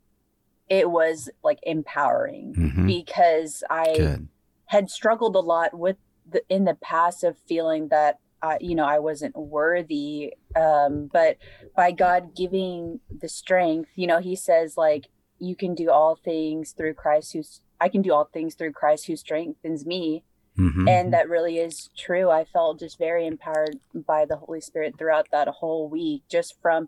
it 0.69 0.89
was 0.89 1.29
like 1.43 1.59
empowering 1.63 2.55
mm-hmm. 2.57 2.87
because 2.87 3.63
I 3.69 3.95
Good. 3.95 4.27
had 4.65 4.89
struggled 4.89 5.35
a 5.35 5.39
lot 5.39 5.77
with 5.77 5.97
the 6.29 6.43
in 6.49 6.65
the 6.65 6.75
past 6.75 7.23
of 7.23 7.37
feeling 7.37 7.89
that 7.89 8.19
uh, 8.41 8.57
you 8.59 8.75
know 8.75 8.85
I 8.85 8.99
wasn't 8.99 9.35
worthy 9.35 10.33
um 10.55 11.09
but 11.11 11.37
by 11.75 11.91
God 11.91 12.35
giving 12.35 12.99
the 13.09 13.29
strength 13.29 13.91
you 13.95 14.07
know 14.07 14.19
he 14.19 14.35
says 14.35 14.77
like 14.77 15.07
you 15.39 15.55
can 15.55 15.75
do 15.75 15.89
all 15.89 16.15
things 16.15 16.71
through 16.71 16.93
Christ 16.93 17.33
who's 17.33 17.61
I 17.81 17.89
can 17.89 18.01
do 18.01 18.13
all 18.13 18.25
things 18.25 18.55
through 18.55 18.71
Christ 18.71 19.07
who 19.07 19.15
strengthens 19.15 19.85
me 19.85 20.23
Mm-hmm. 20.57 20.87
And 20.87 21.13
that 21.13 21.29
really 21.29 21.57
is 21.57 21.89
true. 21.97 22.29
I 22.29 22.45
felt 22.45 22.79
just 22.79 22.97
very 22.99 23.25
empowered 23.25 23.79
by 23.93 24.25
the 24.25 24.37
Holy 24.37 24.61
Spirit 24.61 24.95
throughout 24.97 25.29
that 25.31 25.47
whole 25.47 25.89
week, 25.89 26.23
just 26.29 26.55
from 26.61 26.87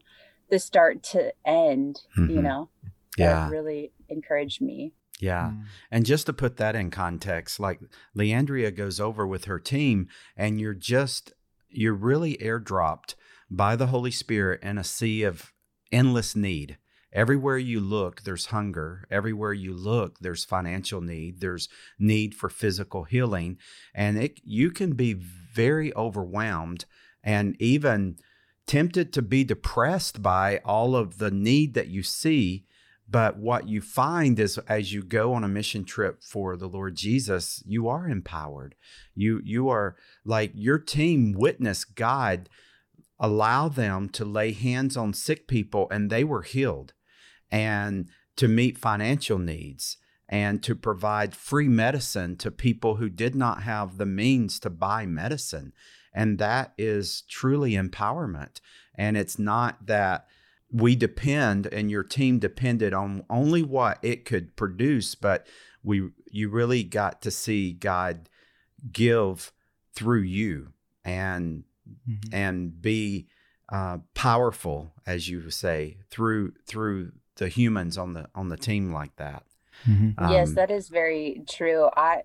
the 0.50 0.60
start 0.60 1.01
to 1.03 1.34
end, 1.45 2.01
mm-hmm. 2.17 2.36
you 2.36 2.41
know? 2.41 2.69
Yeah. 3.17 3.50
really 3.50 3.91
encouraged 4.10 4.62
me. 4.62 4.93
Yeah. 5.19 5.51
Mm. 5.53 5.63
And 5.89 6.05
just 6.05 6.25
to 6.25 6.34
put 6.34 6.57
that 6.57 6.75
in 6.75 6.91
context, 6.91 7.60
like 7.60 7.79
Leandria 8.15 8.75
goes 8.75 9.00
over 9.00 9.25
with 9.25 9.45
her 9.45 9.60
team, 9.60 10.07
and 10.36 10.60
you're 10.60 10.74
just, 10.74 11.34
you're 11.69 11.93
really 11.93 12.38
airdropped 12.38 13.15
by 13.50 13.75
the 13.75 13.88
Holy 13.88 14.12
Spirit 14.12 14.62
in 14.62 14.77
a 14.77 14.84
sea 14.84 15.24
of 15.24 15.53
endless 15.91 16.36
need. 16.36 16.77
Everywhere 17.15 17.57
you 17.57 17.79
look, 17.79 18.24
there's 18.24 18.48
hunger. 18.48 19.05
Everywhere 19.10 19.53
you 19.53 19.74
look, 19.74 20.19
there's 20.19 20.43
financial 20.43 21.00
need. 21.00 21.39
There's 21.39 21.69
need 21.98 22.36
for 22.36 22.50
physical 22.50 23.05
healing. 23.05 23.57
And 23.93 24.17
it, 24.17 24.41
you 24.43 24.69
can 24.69 24.95
be 24.95 25.13
very 25.13 25.95
overwhelmed 25.95 26.84
and 27.24 27.55
even 27.57 28.17
tempted 28.67 29.13
to 29.13 29.22
be 29.22 29.45
depressed 29.45 30.22
by 30.22 30.60
all 30.65 30.93
of 30.93 31.17
the 31.17 31.31
need 31.31 31.74
that 31.75 31.88
you 31.88 32.03
see. 32.03 32.65
But 33.07 33.38
what 33.38 33.69
you 33.69 33.79
find 33.79 34.38
is 34.38 34.57
as 34.67 34.91
you 34.91 35.01
go 35.01 35.34
on 35.34 35.45
a 35.45 35.48
mission 35.48 35.86
trip 35.86 36.22
for 36.22 36.57
the 36.57 36.67
Lord 36.67 36.95
Jesus, 36.95 37.63
you 37.65 37.88
are 37.88 38.10
empowered. 38.10 38.75
You 39.13 39.41
you 39.45 39.69
are 39.69 39.95
like 40.25 40.51
your 40.53 40.79
team 40.79 41.31
witness 41.31 41.86
God 41.86 42.50
allow 43.17 43.69
them 43.69 44.10
to 44.10 44.25
lay 44.25 44.51
hands 44.51 44.98
on 44.98 45.13
sick 45.13 45.48
people 45.48 45.88
and 45.89 46.10
they 46.10 46.24
were 46.24 46.41
healed 46.41 46.91
and 47.51 48.07
to 48.37 48.47
meet 48.47 48.77
financial 48.77 49.39
needs 49.39 49.97
and 50.27 50.63
to 50.63 50.75
provide 50.75 51.35
free 51.35 51.67
medicine 51.67 52.35
to 52.37 52.49
people 52.51 52.95
who 52.95 53.09
did 53.09 53.35
not 53.35 53.63
have 53.63 53.97
the 53.97 54.05
means 54.05 54.59
to 54.59 54.69
buy 54.69 55.05
medicine. 55.05 55.73
And 56.13 56.39
that 56.39 56.73
is 56.77 57.21
truly 57.29 57.73
empowerment. 57.73 58.59
And 58.95 59.17
it's 59.17 59.37
not 59.37 59.85
that 59.85 60.27
we 60.71 60.95
depend 60.95 61.67
and 61.67 61.91
your 61.91 62.03
team 62.03 62.39
depended 62.39 62.93
on 62.93 63.23
only 63.29 63.61
what 63.61 63.99
it 64.01 64.25
could 64.25 64.55
produce, 64.55 65.15
but 65.15 65.45
we 65.83 66.09
you 66.31 66.49
really 66.49 66.83
got 66.83 67.21
to 67.21 67.31
see 67.31 67.71
God 67.71 68.27
give 68.91 69.53
through 69.93 70.21
you 70.21 70.73
and 71.03 71.63
mm-hmm. 72.09 72.33
and 72.33 72.81
be 72.81 73.27
uh, 73.71 73.99
powerful, 74.13 74.91
as 75.05 75.29
you 75.29 75.49
say, 75.49 75.97
through 76.09 76.53
through 76.67 77.11
the 77.35 77.47
humans 77.47 77.97
on 77.97 78.13
the 78.13 78.27
on 78.35 78.49
the 78.49 78.57
team 78.57 78.91
like 78.91 79.15
that. 79.17 79.43
Mm-hmm. 79.87 80.23
Um, 80.23 80.31
yes, 80.31 80.53
that 80.53 80.71
is 80.71 80.89
very 80.89 81.41
true. 81.47 81.89
I 81.95 82.23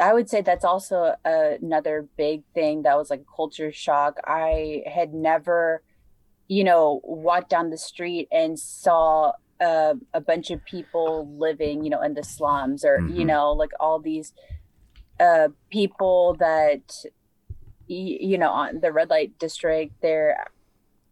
I 0.00 0.12
would 0.12 0.28
say 0.28 0.40
that's 0.40 0.64
also 0.64 1.14
another 1.24 2.08
big 2.16 2.42
thing 2.54 2.82
that 2.82 2.96
was 2.96 3.10
like 3.10 3.24
culture 3.34 3.70
shock. 3.72 4.18
I 4.24 4.82
had 4.86 5.14
never, 5.14 5.82
you 6.48 6.64
know, 6.64 7.00
walked 7.04 7.50
down 7.50 7.70
the 7.70 7.78
street 7.78 8.28
and 8.32 8.58
saw 8.58 9.32
uh, 9.60 9.94
a 10.12 10.20
bunch 10.20 10.50
of 10.50 10.64
people 10.64 11.28
living, 11.38 11.84
you 11.84 11.90
know, 11.90 12.02
in 12.02 12.14
the 12.14 12.24
slums 12.24 12.84
or, 12.84 12.98
mm-hmm. 12.98 13.16
you 13.16 13.24
know, 13.24 13.52
like 13.52 13.70
all 13.78 14.00
these 14.00 14.32
uh, 15.20 15.48
people 15.70 16.36
that, 16.38 17.04
you 17.86 18.38
know, 18.38 18.50
on 18.50 18.80
the 18.80 18.92
red 18.92 19.10
light 19.10 19.38
district, 19.38 19.94
they're 20.02 20.46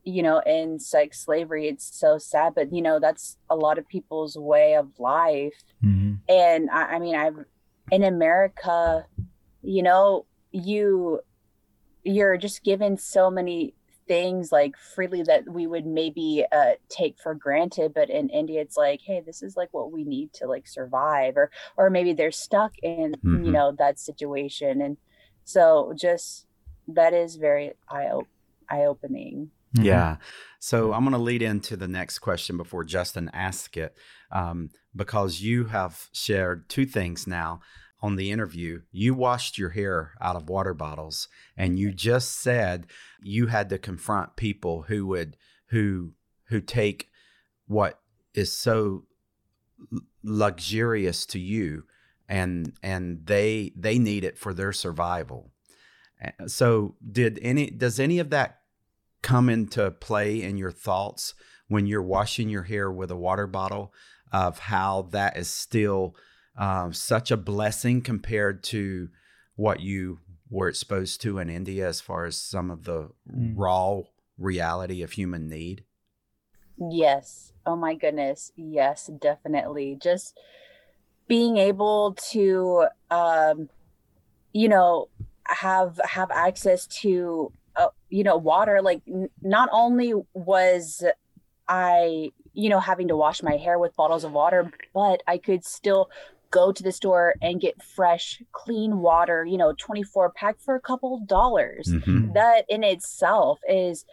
you 0.06 0.22
know, 0.22 0.40
in 0.46 0.78
sex 0.78 1.20
slavery. 1.20 1.66
It's 1.66 1.98
so 1.98 2.16
sad, 2.16 2.54
but 2.54 2.72
you 2.72 2.80
know, 2.80 2.98
that's 3.00 3.36
a 3.50 3.56
lot 3.56 3.76
of 3.76 3.88
people's 3.88 4.38
way 4.38 4.74
of 4.74 4.88
life. 4.98 5.64
Mm-hmm. 5.84 6.14
And 6.28 6.70
I, 6.70 6.82
I 6.82 6.98
mean, 7.00 7.16
I've 7.16 7.44
in 7.90 8.04
America, 8.04 9.04
you 9.62 9.82
know, 9.82 10.24
you 10.52 11.20
you're 12.04 12.36
just 12.36 12.62
given 12.62 12.96
so 12.96 13.30
many 13.30 13.74
things 14.06 14.52
like 14.52 14.76
freely 14.76 15.24
that 15.24 15.48
we 15.48 15.66
would 15.66 15.84
maybe 15.84 16.44
uh, 16.52 16.72
take 16.88 17.18
for 17.20 17.34
granted 17.34 17.92
but 17.92 18.08
in 18.08 18.28
india 18.28 18.60
it's 18.60 18.76
like 18.76 19.00
hey 19.02 19.20
this 19.26 19.42
is 19.42 19.56
like 19.56 19.68
what 19.74 19.90
we 19.90 20.04
need 20.04 20.32
to 20.32 20.46
like 20.46 20.68
survive 20.68 21.36
or 21.36 21.50
or 21.76 21.90
maybe 21.90 22.12
they're 22.12 22.30
stuck 22.30 22.72
in 22.84 23.16
mm-hmm. 23.16 23.44
you 23.44 23.50
know 23.50 23.74
that 23.76 23.98
situation 23.98 24.80
and 24.80 24.96
so 25.42 25.92
just 26.00 26.46
that 26.86 27.12
is 27.12 27.34
very 27.34 27.72
eye 27.90 28.08
eye 28.70 28.84
opening 28.84 29.50
Mm-hmm. 29.76 29.84
Yeah. 29.84 30.16
So 30.58 30.92
I'm 30.92 31.04
going 31.04 31.12
to 31.12 31.18
lead 31.18 31.42
into 31.42 31.76
the 31.76 31.88
next 31.88 32.20
question 32.20 32.56
before 32.56 32.82
Justin 32.84 33.30
asks 33.32 33.76
it, 33.76 33.96
um, 34.32 34.70
because 34.94 35.40
you 35.40 35.66
have 35.66 36.08
shared 36.12 36.68
two 36.68 36.86
things 36.86 37.26
now 37.26 37.60
on 38.02 38.16
the 38.16 38.30
interview, 38.30 38.82
you 38.92 39.14
washed 39.14 39.58
your 39.58 39.70
hair 39.70 40.12
out 40.20 40.36
of 40.36 40.48
water 40.48 40.74
bottles, 40.74 41.28
and 41.56 41.78
you 41.78 41.92
just 41.92 42.40
said 42.40 42.86
you 43.22 43.46
had 43.46 43.68
to 43.70 43.78
confront 43.78 44.36
people 44.36 44.82
who 44.82 45.06
would 45.06 45.36
who 45.68 46.12
who 46.48 46.60
take 46.60 47.08
what 47.66 47.98
is 48.34 48.52
so 48.52 49.04
luxurious 50.22 51.26
to 51.26 51.38
you 51.38 51.84
and 52.28 52.72
and 52.82 53.26
they 53.26 53.72
they 53.76 53.98
need 53.98 54.24
it 54.24 54.38
for 54.38 54.54
their 54.54 54.72
survival 54.72 55.52
so 56.46 56.94
did 57.10 57.38
any 57.42 57.70
does 57.70 58.00
any 58.00 58.18
of 58.18 58.30
that 58.30 58.60
come 59.26 59.48
into 59.48 59.90
play 59.90 60.40
in 60.40 60.56
your 60.56 60.70
thoughts 60.70 61.34
when 61.66 61.84
you're 61.84 62.00
washing 62.00 62.48
your 62.48 62.62
hair 62.62 62.92
with 62.92 63.10
a 63.10 63.16
water 63.16 63.48
bottle 63.48 63.92
of 64.32 64.60
how 64.60 65.08
that 65.10 65.36
is 65.36 65.50
still 65.50 66.14
um, 66.56 66.92
such 66.92 67.32
a 67.32 67.36
blessing 67.36 68.00
compared 68.00 68.62
to 68.62 69.08
what 69.56 69.80
you 69.80 70.20
were 70.48 70.68
exposed 70.68 71.20
to 71.20 71.40
in 71.40 71.50
India 71.50 71.88
as 71.88 72.00
far 72.00 72.24
as 72.24 72.36
some 72.36 72.70
of 72.70 72.84
the 72.84 73.10
mm. 73.28 73.52
raw 73.56 74.00
reality 74.38 75.02
of 75.02 75.10
human 75.10 75.48
need? 75.48 75.82
Yes. 76.78 77.52
Oh 77.66 77.74
my 77.74 77.96
goodness. 77.96 78.52
Yes, 78.54 79.10
definitely. 79.20 79.98
Just 80.00 80.38
being 81.26 81.56
able 81.56 82.16
to 82.30 82.86
um 83.10 83.68
you 84.52 84.68
know 84.68 85.08
have 85.48 86.00
have 86.04 86.30
access 86.30 86.86
to 86.86 87.50
uh, 87.76 87.88
you 88.08 88.24
know 88.24 88.36
water 88.36 88.80
like 88.82 89.02
n- 89.08 89.28
not 89.42 89.68
only 89.72 90.12
was 90.34 91.04
I 91.68 92.30
you 92.52 92.68
know 92.68 92.80
having 92.80 93.08
to 93.08 93.16
wash 93.16 93.42
my 93.42 93.56
hair 93.56 93.78
with 93.78 93.94
bottles 93.96 94.24
of 94.24 94.32
water 94.32 94.70
but 94.94 95.22
I 95.26 95.38
could 95.38 95.64
still 95.64 96.10
go 96.50 96.72
to 96.72 96.82
the 96.82 96.92
store 96.92 97.34
and 97.42 97.60
get 97.60 97.82
fresh 97.82 98.42
clean 98.52 98.98
water 98.98 99.44
you 99.44 99.58
know 99.58 99.74
24 99.78 100.30
pack 100.30 100.58
for 100.60 100.74
a 100.74 100.80
couple 100.80 101.20
dollars 101.26 101.88
mm-hmm. 101.88 102.32
that 102.32 102.64
in 102.68 102.84
itself 102.84 103.58
is 103.68 104.04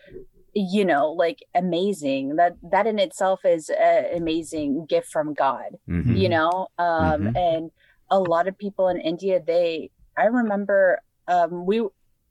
you 0.53 0.85
know 0.85 1.11
like 1.11 1.43
amazing 1.55 2.35
that 2.35 2.55
that 2.71 2.87
in 2.87 2.99
itself 2.99 3.45
is 3.45 3.69
an 3.69 4.05
amazing 4.15 4.85
gift 4.85 5.07
from 5.07 5.33
god 5.33 5.77
mm-hmm. 5.89 6.15
you 6.15 6.29
know 6.29 6.67
um 6.77 7.21
mm-hmm. 7.21 7.37
and 7.37 7.71
a 8.11 8.19
lot 8.19 8.47
of 8.47 8.57
people 8.57 8.87
in 8.87 8.99
india 8.99 9.41
they 9.45 9.89
i 10.17 10.25
remember 10.25 10.99
um 11.27 11.65
we 11.65 11.81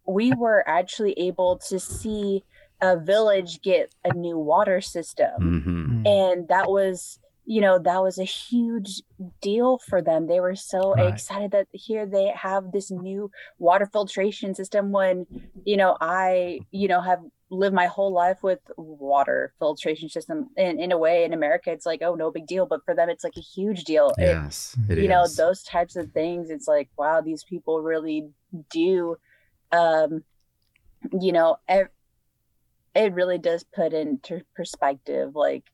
we 0.06 0.32
were 0.32 0.66
actually 0.68 1.12
able 1.12 1.59
to 1.59 1.78
see 1.78 2.44
a 2.80 2.97
village 2.99 3.62
get 3.62 3.94
a 4.04 4.12
new 4.14 4.38
water 4.38 4.80
system 4.80 5.32
mm-hmm. 5.40 6.06
and 6.06 6.49
that 6.49 6.71
was 6.71 7.18
you 7.44 7.61
know 7.61 7.78
that 7.78 8.02
was 8.02 8.18
a 8.18 8.25
huge 8.25 9.02
deal 9.40 9.78
for 9.78 10.00
them 10.02 10.26
they 10.26 10.40
were 10.40 10.54
so 10.54 10.94
right. 10.94 11.12
excited 11.12 11.50
that 11.50 11.66
here 11.73 12.06
they 12.06 12.32
have 12.35 12.73
this 12.73 12.90
new 12.90 13.30
water 13.59 13.87
filtration 13.87 14.54
system 14.54 14.92
when 14.92 15.26
you 15.64 15.76
know 15.76 15.97
i 16.00 16.61
you 16.71 16.88
know 16.88 17.00
have 17.00 17.21
lived 17.50 17.75
my 17.75 17.87
whole 17.87 18.12
life 18.12 18.42
with 18.42 18.61
water 18.78 19.52
filtration 19.59 20.09
system 20.09 20.49
and 20.56 20.80
in 20.80 20.90
a 20.90 20.99
way 20.99 21.25
in 21.25 21.32
america 21.32 21.71
it's 21.71 21.85
like 21.85 22.00
oh 22.02 22.14
no 22.14 22.30
big 22.30 22.47
deal 22.47 22.64
but 22.64 22.80
for 22.85 22.94
them 22.94 23.11
it's 23.11 23.25
like 23.25 23.37
a 23.37 23.40
huge 23.40 23.85
deal 23.85 24.12
yes 24.18 24.76
it, 24.88 24.99
you 24.99 25.04
is. 25.04 25.11
know 25.11 25.26
those 25.37 25.62
types 25.62 25.97
of 25.97 26.11
things 26.12 26.49
it's 26.49 26.66
like 26.66 26.88
wow 26.97 27.21
these 27.21 27.44
people 27.44 27.82
really 27.82 28.28
do 28.71 29.16
um 29.73 30.23
you 31.21 31.33
know 31.33 31.57
it, 31.69 31.88
it 32.95 33.12
really 33.14 33.38
does 33.38 33.64
put 33.64 33.93
into 33.93 34.43
perspective 34.55 35.35
like 35.35 35.64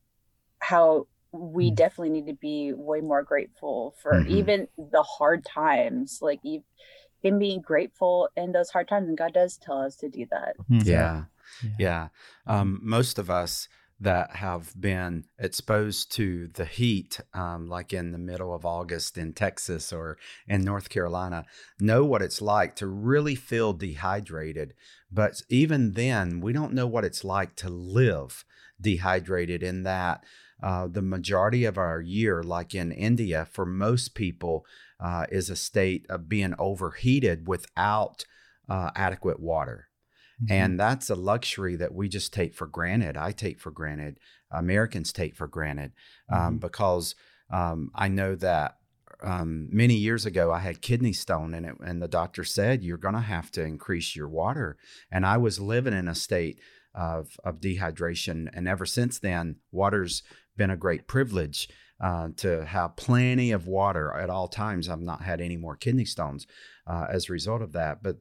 how 0.61 1.07
we 1.33 1.71
mm. 1.71 1.75
definitely 1.75 2.11
need 2.11 2.27
to 2.27 2.35
be 2.35 2.73
way 2.73 3.01
more 3.01 3.23
grateful 3.23 3.95
for 4.01 4.13
mm-hmm. 4.13 4.31
even 4.31 4.69
the 4.79 5.03
hard 5.03 5.45
times 5.45 6.21
like 6.23 6.41
even 6.45 7.39
being 7.39 7.61
grateful 7.61 8.29
in 8.37 8.53
those 8.53 8.71
hard 8.71 8.89
times 8.89 9.09
and 9.09 9.19
god 9.19 9.33
does 9.35 9.59
tell 9.59 9.79
us 9.79 9.97
to 9.97 10.09
do 10.09 10.27
that 10.31 10.55
mm-hmm. 10.71 10.89
yeah 10.89 11.25
yeah, 11.63 11.71
yeah. 11.79 12.09
Um, 12.47 12.81
most 12.83 13.19
of 13.19 13.31
us 13.31 13.69
that 14.01 14.37
have 14.37 14.73
been 14.81 15.25
exposed 15.39 16.13
to 16.13 16.49
the 16.55 16.65
heat, 16.65 17.21
um, 17.35 17.69
like 17.69 17.93
in 17.93 18.13
the 18.13 18.19
middle 18.19 18.55
of 18.55 18.65
August 18.65 19.19
in 19.19 19.33
Texas 19.33 19.93
or 19.93 20.17
in 20.47 20.63
North 20.63 20.89
Carolina, 20.89 21.45
know 21.81 22.05
what 22.05 22.23
it's 22.23 22.41
like 22.41 22.77
to 22.77 22.87
really 22.87 23.35
feel 23.35 23.73
dehydrated. 23.73 24.75
But 25.11 25.43
even 25.49 25.93
then, 25.95 26.41
we 26.41 26.53
don't 26.53 26.75
know 26.75 26.87
what 26.87 27.05
it's 27.05 27.25
like 27.25 27.57
to 27.57 27.69
live 27.69 28.45
dehydrated 28.81 29.63
in 29.63 29.83
that 29.83 30.25
uh, 30.63 30.89
the 30.89 31.03
majority 31.03 31.65
of 31.65 31.79
our 31.79 32.01
year, 32.01 32.43
like 32.43 32.75
in 32.75 32.93
India, 32.93 33.47
for 33.51 33.65
most 33.65 34.15
people, 34.15 34.65
uh, 35.01 35.27
is 35.31 35.51
a 35.51 35.57
state 35.57 36.07
of 36.09 36.29
being 36.29 36.55
overheated 36.59 37.47
without 37.47 38.25
uh, 38.69 38.91
adequate 38.95 39.41
water. 39.41 39.88
Mm-hmm. 40.43 40.53
And 40.53 40.81
that's 40.81 41.11
a 41.11 41.15
luxury 41.15 41.77
that 41.77 41.95
we 41.95 42.09
just 42.09 42.33
take 42.33 42.55
for 42.55 42.67
granted. 42.67 43.17
I 43.17 43.33
take 43.33 43.59
for 43.59 43.71
granted. 43.71 44.19
Americans 44.51 45.13
take 45.13 45.37
for 45.37 45.47
granted 45.47 45.93
um, 46.33 46.39
mm-hmm. 46.39 46.57
because 46.59 47.15
um, 47.51 47.91
I 47.95 48.09
know 48.09 48.35
that 48.37 48.77
um, 49.23 49.69
many 49.73 49.95
years 49.95 50.27
ago 50.27 50.53
I 50.53 50.61
had 50.61 50.81
kidney 50.81 51.13
stone 51.13 51.55
and 51.55 51.67
it, 51.67 51.75
and 51.81 52.01
the 52.01 52.09
doctor 52.09 52.45
said 52.45 52.83
you're 52.83 52.97
going 52.97 53.15
to 53.15 53.21
have 53.21 53.51
to 53.53 53.63
increase 53.63 54.15
your 54.15 54.29
water. 54.29 54.77
And 55.11 55.27
I 55.27 55.39
was 55.39 55.61
living 55.61 55.93
in 55.93 56.09
a 56.09 56.15
state 56.15 56.61
of, 56.95 57.39
of 57.45 57.61
dehydration. 57.61 58.49
And 58.53 58.69
ever 58.69 58.87
since 58.87 59.19
then, 59.19 59.57
water's 59.73 60.23
been 60.57 60.71
a 60.71 60.77
great 60.77 61.07
privilege 61.07 61.69
uh, 62.01 62.29
to 62.37 62.65
have 62.65 62.97
plenty 62.97 63.51
of 63.51 63.67
water 63.67 64.15
at 64.15 64.31
all 64.31 64.49
times. 64.49 64.89
I've 64.89 65.01
not 65.01 65.23
had 65.23 65.41
any 65.41 65.57
more 65.57 65.77
kidney 65.77 66.05
stones 66.05 66.47
uh, 66.87 67.07
as 67.11 67.29
a 67.29 67.33
result 67.33 67.63
of 67.63 67.73
that. 67.73 68.03
But 68.03 68.19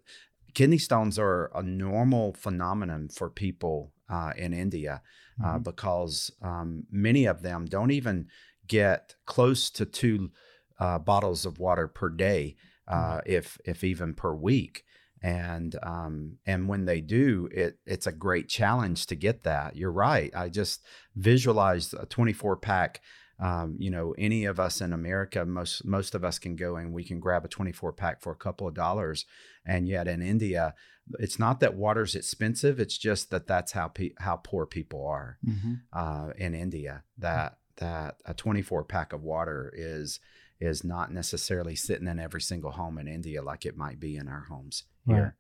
kidney 0.58 0.80
stones 0.80 1.20
are 1.20 1.52
a 1.54 1.62
normal 1.62 2.34
phenomenon 2.34 3.08
for 3.10 3.30
people 3.30 3.94
uh, 4.10 4.32
in 4.36 4.54
India 4.54 5.04
uh, 5.44 5.50
mm-hmm. 5.50 5.62
because 5.62 6.32
um, 6.42 6.84
many 6.90 7.26
of 7.26 7.44
them 7.44 7.66
don't 7.66 7.92
even 7.92 8.26
get 8.68 9.14
close 9.28 9.70
to 9.70 9.86
two 9.86 10.32
uh, 10.80 10.98
bottles 10.98 11.46
of 11.46 11.60
water 11.60 11.88
per 11.88 12.10
day, 12.10 12.56
uh, 12.88 12.96
mm-hmm. 12.96 13.20
if 13.28 13.60
if 13.66 13.84
even 13.84 14.16
per 14.16 14.34
week 14.34 14.84
and 15.22 15.76
um, 15.84 16.38
and 16.48 16.68
when 16.68 16.86
they 16.86 17.02
do, 17.02 17.48
it 17.52 17.78
it's 17.86 18.08
a 18.08 18.12
great 18.12 18.50
challenge 18.50 19.06
to 19.06 19.16
get 19.16 19.44
that. 19.44 19.76
You're 19.76 19.92
right. 19.92 20.36
I 20.36 20.50
just 20.50 20.84
visualized 21.16 21.94
a 21.94 22.08
24 22.08 22.58
pack. 22.58 23.02
Um, 23.40 23.76
you 23.78 23.92
know, 23.92 24.16
any 24.18 24.46
of 24.46 24.60
us 24.60 24.82
in 24.82 24.94
America, 24.94 25.46
most 25.46 25.86
most 25.86 26.16
of 26.16 26.24
us 26.24 26.40
can 26.40 26.56
go 26.56 26.76
and 26.76 26.92
we 26.92 27.04
can 27.04 27.20
grab 27.20 27.46
a 27.46 27.48
24 27.48 27.94
pack 27.94 28.22
for 28.22 28.32
a 28.32 28.36
couple 28.36 28.68
of 28.68 28.74
dollars, 28.74 29.26
and 29.66 29.88
yet 29.88 30.08
in 30.08 30.22
India, 30.22 30.74
it's 31.20 31.38
not 31.38 31.60
that 31.60 31.76
water's 31.76 32.16
expensive. 32.16 32.80
It's 32.80 32.98
just 32.98 33.30
that 33.30 33.48
that's 33.48 33.74
how 33.74 33.90
pe- 33.90 34.16
how 34.18 34.38
poor 34.38 34.66
people 34.66 35.06
are 35.06 35.38
mm-hmm. 35.46 35.74
uh, 35.94 36.32
in 36.38 36.56
India. 36.56 37.04
That 37.20 37.60
that 37.78 38.18
a 38.26 38.34
24 38.34 38.84
pack 38.86 39.14
of 39.14 39.24
water 39.24 39.72
is 39.76 40.20
is 40.60 40.84
not 40.84 41.14
necessarily 41.14 41.76
sitting 41.76 42.08
in 42.08 42.20
every 42.20 42.42
single 42.42 42.72
home 42.72 42.98
in 42.98 43.08
India 43.08 43.44
like 43.44 43.66
it 43.66 43.78
might 43.78 44.00
be 44.00 44.16
in 44.16 44.28
our 44.28 44.46
homes 44.50 44.84
here. 45.06 45.36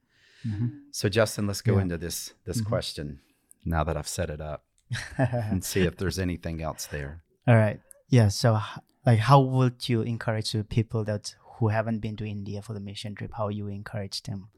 Right. 0.46 0.54
Mm-hmm. 0.54 0.68
So 0.92 1.10
Justin, 1.10 1.48
let's 1.48 1.62
go 1.62 1.76
yeah. 1.76 1.82
into 1.82 1.98
this 1.98 2.34
this 2.46 2.58
mm-hmm. 2.58 2.70
question 2.70 3.20
now 3.66 3.84
that 3.84 3.98
I've 3.98 4.08
set 4.08 4.30
it 4.30 4.40
up 4.40 4.66
and 5.18 5.64
see 5.64 5.82
if 5.82 5.98
there's 5.98 6.20
anything 6.20 6.62
else 6.62 6.86
there. 6.86 7.24
All 7.48 7.56
right. 7.56 7.80
Yeah. 8.10 8.30
So, 8.30 8.60
like, 9.06 9.20
how 9.20 9.42
would 9.42 9.90
you 9.90 10.02
encourage 10.02 10.52
the 10.52 10.64
people 10.64 11.04
that 11.06 11.36
who 11.58 11.70
haven't 11.70 12.00
been 12.00 12.16
to 12.18 12.26
India 12.26 12.62
for 12.62 12.74
the 12.74 12.80
mission 12.80 13.16
trip? 13.16 13.32
How 13.38 13.50
you 13.50 13.68
encourage 13.68 14.24
them? 14.24 14.50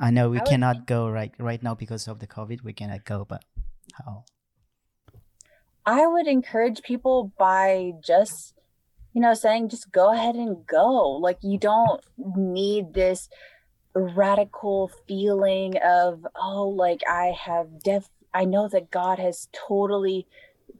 I 0.00 0.10
know 0.10 0.30
we 0.30 0.38
I 0.40 0.44
cannot 0.44 0.76
would... 0.76 0.86
go 0.86 1.08
right 1.08 1.32
right 1.38 1.62
now 1.62 1.74
because 1.74 2.08
of 2.08 2.20
the 2.20 2.26
COVID. 2.26 2.62
We 2.62 2.72
cannot 2.72 3.04
go, 3.04 3.24
but 3.24 3.44
how? 3.94 4.24
I 5.84 6.06
would 6.06 6.26
encourage 6.26 6.82
people 6.82 7.32
by 7.38 7.92
just 8.04 8.54
you 9.18 9.22
know, 9.22 9.34
saying 9.34 9.68
just 9.68 9.90
go 9.90 10.12
ahead 10.12 10.36
and 10.36 10.66
go. 10.66 11.18
Like 11.20 11.38
you 11.42 11.58
don't 11.58 12.00
need 12.36 12.94
this 12.94 13.28
radical 13.94 14.92
feeling 15.08 15.74
of, 15.84 16.24
oh, 16.36 16.68
like 16.68 17.02
I 17.08 17.34
have 17.36 17.82
def 17.82 18.08
I 18.34 18.44
know 18.44 18.68
that 18.68 18.92
God 18.92 19.18
has 19.18 19.48
totally 19.52 20.26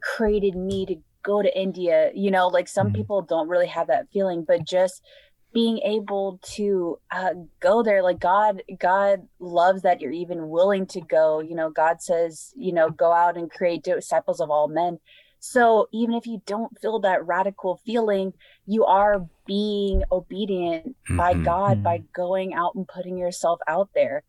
created 0.01 0.55
me 0.55 0.85
to 0.85 0.95
go 1.23 1.41
to 1.41 1.59
India. 1.59 2.11
You 2.13 2.31
know, 2.31 2.47
like 2.47 2.67
some 2.67 2.87
mm-hmm. 2.87 2.95
people 2.95 3.21
don't 3.21 3.47
really 3.47 3.67
have 3.67 3.87
that 3.87 4.07
feeling, 4.11 4.43
but 4.47 4.65
just 4.65 5.03
being 5.51 5.79
able 5.79 6.39
to 6.43 6.99
uh, 7.09 7.33
go 7.59 7.81
there 7.81 8.03
like 8.03 8.19
god 8.19 8.61
god 8.79 9.27
loves 9.39 9.81
that 9.81 9.99
you're 9.99 10.11
even 10.11 10.47
willing 10.47 10.85
to 10.85 11.01
go 11.01 11.39
you 11.39 11.55
know 11.55 11.71
god 11.71 11.99
says 12.03 12.53
you 12.55 12.71
know 12.71 12.91
go 12.91 13.11
out 13.11 13.35
and 13.35 13.49
create 13.49 13.81
disciples 13.81 14.39
of 14.39 14.51
all 14.51 14.67
men 14.67 14.99
so 15.39 15.87
even 15.91 16.15
if 16.15 16.27
you 16.27 16.41
don't 16.45 16.77
feel 16.79 16.99
that 16.99 17.25
radical 17.25 17.79
feeling, 17.85 18.33
you 18.65 18.85
are 18.85 19.25
being 19.45 20.03
obedient 20.11 20.87
mm-hmm. 20.87 21.17
by 21.17 21.33
God 21.33 21.77
mm-hmm. 21.77 21.83
by 21.83 22.03
going 22.13 22.53
out 22.53 22.75
and 22.75 22.87
putting 22.87 23.17
yourself 23.17 23.59
out 23.67 23.89
there. 23.95 24.23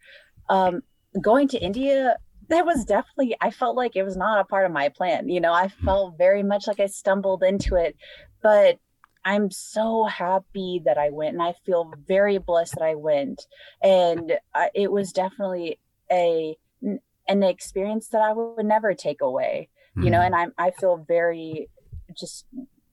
Um, 0.49 0.83
going 1.21 1.49
to 1.49 1.59
India, 1.59 2.17
that 2.51 2.67
was 2.67 2.85
definitely, 2.85 3.37
I 3.41 3.51
felt 3.51 3.77
like 3.77 3.97
it 3.97 4.03
was 4.03 4.17
not 4.17 4.41
a 4.41 4.45
part 4.45 4.67
of 4.67 4.73
my 4.73 4.89
plan. 4.91 5.29
You 5.29 5.41
know, 5.41 5.53
I 5.53 5.69
mm-hmm. 5.69 5.85
felt 5.85 6.19
very 6.19 6.43
much 6.43 6.67
like 6.67 6.81
I 6.81 6.87
stumbled 6.87 7.43
into 7.43 7.77
it, 7.77 7.97
but 8.43 8.79
I'm 9.25 9.51
so 9.51 10.05
happy 10.05 10.83
that 10.85 10.99
I 10.99 11.11
went 11.11 11.35
and 11.35 11.43
I 11.43 11.55
feel 11.65 11.93
very 12.07 12.39
blessed 12.39 12.75
that 12.75 12.85
I 12.85 12.95
went. 12.95 13.43
And 13.83 14.33
uh, 14.55 14.67
it 14.75 14.91
was 14.91 15.13
definitely 15.13 15.79
a 16.11 16.57
an 17.29 17.43
experience 17.45 18.09
that 18.09 18.23
I 18.23 18.33
would 18.33 18.67
never 18.67 18.95
take 18.95 19.21
away. 19.21 19.69
Mm-hmm. 19.97 20.05
You 20.05 20.11
know, 20.11 20.19
mm-hmm. 20.19 20.35
and 20.35 20.53
I 20.59 20.67
I 20.67 20.71
feel 20.73 21.05
very 21.07 21.69
just 22.19 22.47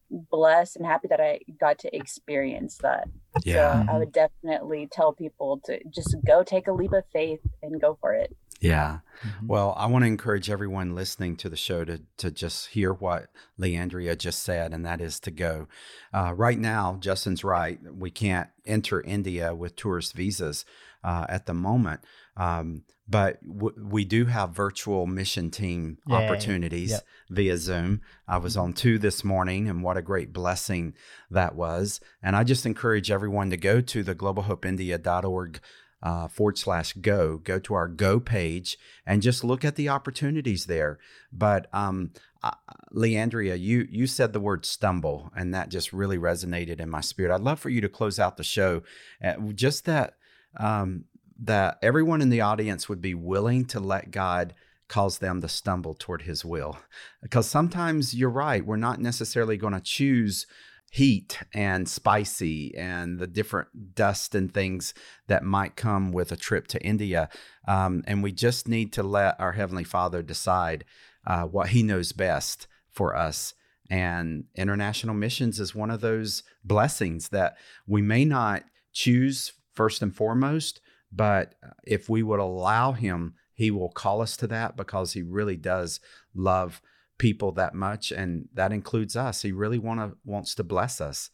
blessed 0.09 0.77
and 0.77 0.85
happy 0.85 1.07
that 1.09 1.19
I 1.19 1.39
got 1.59 1.79
to 1.79 1.95
experience 1.95 2.77
that. 2.77 3.09
Yeah. 3.43 3.85
So 3.85 3.91
I 3.91 3.97
would 3.97 4.11
definitely 4.11 4.87
tell 4.91 5.13
people 5.13 5.61
to 5.65 5.79
just 5.89 6.15
go 6.25 6.43
take 6.43 6.67
a 6.67 6.71
leap 6.71 6.93
of 6.93 7.03
faith 7.11 7.41
and 7.61 7.81
go 7.81 7.97
for 7.99 8.13
it. 8.13 8.35
Yeah. 8.59 8.99
Mm-hmm. 9.25 9.47
Well, 9.47 9.73
I 9.77 9.87
want 9.87 10.03
to 10.03 10.07
encourage 10.07 10.49
everyone 10.49 10.95
listening 10.95 11.35
to 11.37 11.49
the 11.49 11.55
show 11.55 11.83
to, 11.85 12.01
to 12.17 12.31
just 12.31 12.67
hear 12.67 12.93
what 12.93 13.27
Leandria 13.59 14.17
just 14.17 14.43
said, 14.43 14.73
and 14.73 14.85
that 14.85 15.01
is 15.01 15.19
to 15.21 15.31
go. 15.31 15.67
Uh, 16.13 16.33
right 16.35 16.59
now, 16.59 16.97
Justin's 16.99 17.43
right. 17.43 17.79
We 17.91 18.11
can't 18.11 18.49
enter 18.65 19.01
India 19.01 19.55
with 19.55 19.75
tourist 19.75 20.13
visas 20.13 20.65
uh, 21.03 21.25
at 21.29 21.45
the 21.45 21.53
moment. 21.53 22.01
Um, 22.35 22.83
but 23.07 23.39
w- 23.47 23.75
we 23.81 24.05
do 24.05 24.25
have 24.25 24.51
virtual 24.51 25.07
mission 25.07 25.49
team 25.49 25.97
Yay. 26.07 26.15
opportunities 26.15 26.91
yep. 26.91 27.03
via 27.29 27.57
Zoom. 27.57 28.01
I 28.27 28.37
was 28.37 28.57
on 28.57 28.73
two 28.73 28.99
this 28.99 29.23
morning, 29.23 29.69
and 29.69 29.81
what 29.81 29.97
a 29.97 30.01
great 30.01 30.33
blessing 30.33 30.93
that 31.31 31.55
was. 31.55 31.99
And 32.21 32.35
I 32.35 32.43
just 32.43 32.65
encourage 32.65 33.09
everyone 33.09 33.49
to 33.49 33.57
go 33.57 33.81
to 33.81 34.03
the 34.03 34.13
globalhopeindia.org 34.15 35.59
uh, 36.01 36.27
forward 36.27 36.57
slash 36.57 36.93
go. 36.93 37.37
Go 37.37 37.59
to 37.59 37.73
our 37.73 37.87
go 37.87 38.19
page 38.19 38.77
and 39.05 39.21
just 39.21 39.43
look 39.43 39.65
at 39.65 39.75
the 39.75 39.89
opportunities 39.89 40.65
there. 40.65 40.99
But 41.31 41.67
um, 41.73 42.11
uh, 42.43 42.51
Leandria, 42.93 43.59
you 43.59 43.87
you 43.89 44.07
said 44.07 44.33
the 44.33 44.39
word 44.39 44.65
stumble, 44.65 45.31
and 45.35 45.53
that 45.53 45.69
just 45.69 45.93
really 45.93 46.17
resonated 46.17 46.79
in 46.79 46.89
my 46.89 47.01
spirit. 47.01 47.33
I'd 47.33 47.41
love 47.41 47.59
for 47.59 47.69
you 47.69 47.81
to 47.81 47.89
close 47.89 48.19
out 48.19 48.37
the 48.37 48.43
show, 48.43 48.83
uh, 49.23 49.33
just 49.55 49.85
that 49.85 50.13
um, 50.57 51.05
that 51.39 51.77
everyone 51.81 52.21
in 52.21 52.29
the 52.29 52.41
audience 52.41 52.87
would 52.87 53.01
be 53.01 53.13
willing 53.13 53.65
to 53.65 53.79
let 53.79 54.11
God 54.11 54.53
cause 54.87 55.17
them 55.17 55.41
to 55.41 55.49
stumble 55.49 55.93
toward 55.93 56.21
His 56.21 56.45
will, 56.45 56.77
because 57.21 57.47
sometimes 57.47 58.13
you're 58.13 58.29
right. 58.29 58.65
We're 58.65 58.77
not 58.77 59.01
necessarily 59.01 59.57
going 59.57 59.73
to 59.73 59.81
choose 59.81 60.45
heat 60.91 61.39
and 61.53 61.87
spicy 61.87 62.75
and 62.75 63.19
the 63.19 63.27
different 63.27 63.93
dust 63.93 64.33
and 64.33 64.53
things 64.53 64.93
that 65.27 65.43
might 65.43 65.75
come 65.75 66.11
with 66.11 66.31
a 66.31 66.37
trip 66.37 66.67
to 66.67 66.81
India. 66.81 67.29
Um, 67.67 68.03
and 68.07 68.23
we 68.23 68.31
just 68.31 68.67
need 68.67 68.93
to 68.93 69.03
let 69.03 69.39
our 69.39 69.51
Heavenly 69.51 69.83
Father 69.83 70.21
decide 70.21 70.85
uh, 71.25 71.43
what 71.43 71.69
He 71.69 71.83
knows 71.83 72.13
best 72.13 72.67
for 72.89 73.15
us. 73.15 73.53
And 73.89 74.45
international 74.55 75.15
missions 75.15 75.59
is 75.59 75.75
one 75.75 75.91
of 75.91 76.01
those 76.01 76.43
blessings 76.63 77.29
that 77.29 77.57
we 77.85 78.01
may 78.01 78.25
not 78.25 78.63
choose 78.91 79.53
first 79.73 80.01
and 80.01 80.15
foremost, 80.15 80.81
but 81.11 81.55
if 81.85 82.09
we 82.09 82.23
would 82.23 82.39
allow 82.39 82.93
Him, 82.93 83.35
He 83.53 83.71
will 83.71 83.89
call 83.89 84.21
us 84.21 84.37
to 84.37 84.47
that 84.47 84.75
because 84.77 85.13
He 85.13 85.21
really 85.21 85.57
does 85.57 85.99
love 86.33 86.81
people 87.17 87.51
that 87.53 87.73
much, 87.73 88.11
and 88.11 88.47
that 88.53 88.71
includes 88.71 89.15
us. 89.15 89.41
He 89.41 89.51
really 89.51 89.79
want 89.79 89.99
to 89.99 90.17
wants 90.23 90.55
to 90.55 90.63
bless 90.63 91.01
us. 91.01 91.29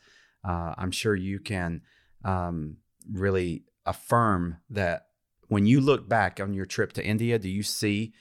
Uh, 0.48 0.74
I'm 0.78 0.92
sure 0.92 1.16
you 1.16 1.40
can 1.40 1.82
um, 2.24 2.78
really 3.12 3.66
affirm 3.86 4.58
that 4.70 5.08
when 5.48 5.66
you 5.66 5.82
look 5.82 6.08
back 6.08 6.40
on 6.40 6.54
your 6.54 6.66
trip 6.66 6.94
to 6.94 7.06
India. 7.06 7.40
Do 7.40 7.50
you 7.50 7.64
see 7.64 8.14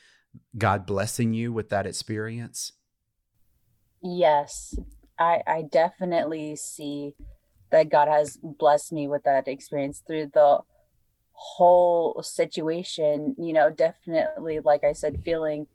God 0.57 0.87
blessing 0.87 1.35
you 1.35 1.53
with 1.53 1.69
that 1.71 1.87
experience? 1.87 2.73
Yes, 4.03 4.77
I, 5.19 5.43
I 5.47 5.63
definitely 5.71 6.57
see 6.57 7.15
that 7.71 7.91
God 7.91 8.09
has 8.09 8.39
blessed 8.43 8.93
me 8.93 9.09
with 9.09 9.25
that 9.25 9.49
experience 9.49 10.03
through 10.07 10.31
the 10.35 10.59
whole 11.33 12.23
situation. 12.23 13.35
You 13.39 13.53
know, 13.53 13.71
definitely, 13.71 14.61
like 14.61 14.85
I 14.85 14.93
said, 14.93 15.23
feeling 15.25 15.67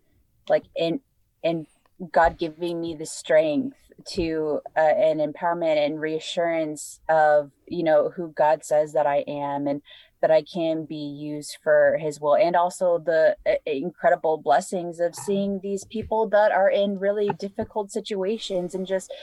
like 0.49 0.63
in 0.75 1.01
in 1.43 1.65
God 2.11 2.37
giving 2.37 2.79
me 2.79 2.95
the 2.95 3.05
strength 3.05 3.77
to 4.05 4.61
uh, 4.75 4.79
an 4.79 5.17
empowerment 5.17 5.83
and 5.83 5.99
reassurance 5.99 6.99
of 7.09 7.51
you 7.67 7.83
know 7.83 8.09
who 8.09 8.29
God 8.29 8.63
says 8.63 8.93
that 8.93 9.07
I 9.07 9.23
am 9.27 9.67
and 9.67 9.81
that 10.21 10.31
I 10.31 10.41
can 10.41 10.85
be 10.85 10.95
used 10.95 11.57
for 11.63 11.97
His 11.99 12.19
will, 12.19 12.35
and 12.35 12.55
also 12.55 12.99
the 12.99 13.35
uh, 13.45 13.55
incredible 13.65 14.37
blessings 14.37 14.99
of 14.99 15.15
seeing 15.15 15.59
these 15.61 15.83
people 15.85 16.27
that 16.29 16.51
are 16.51 16.69
in 16.69 16.99
really 16.99 17.29
difficult 17.39 17.91
situations 17.91 18.73
and 18.73 18.85
just 18.85 19.13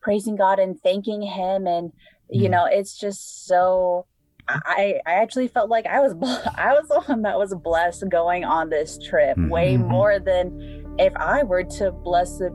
praising 0.00 0.36
God 0.36 0.58
and 0.58 0.80
thanking 0.80 1.22
Him, 1.22 1.66
and 1.66 1.92
you 2.30 2.48
mm. 2.48 2.52
know 2.52 2.66
it's 2.66 2.98
just 2.98 3.46
so. 3.46 4.06
I 4.46 5.00
I 5.06 5.14
actually 5.14 5.48
felt 5.48 5.70
like 5.70 5.86
I 5.86 6.00
was 6.00 6.12
I 6.56 6.72
was 6.72 6.88
the 6.88 7.00
one 7.00 7.22
that 7.22 7.38
was 7.38 7.54
blessed 7.54 8.08
going 8.10 8.44
on 8.44 8.70
this 8.70 8.98
trip 8.98 9.36
mm-hmm. 9.36 9.48
way 9.48 9.76
more 9.76 10.18
than 10.18 10.83
if 10.98 11.16
I 11.16 11.42
were 11.42 11.64
to 11.64 11.92
bless 11.92 12.38
the 12.38 12.50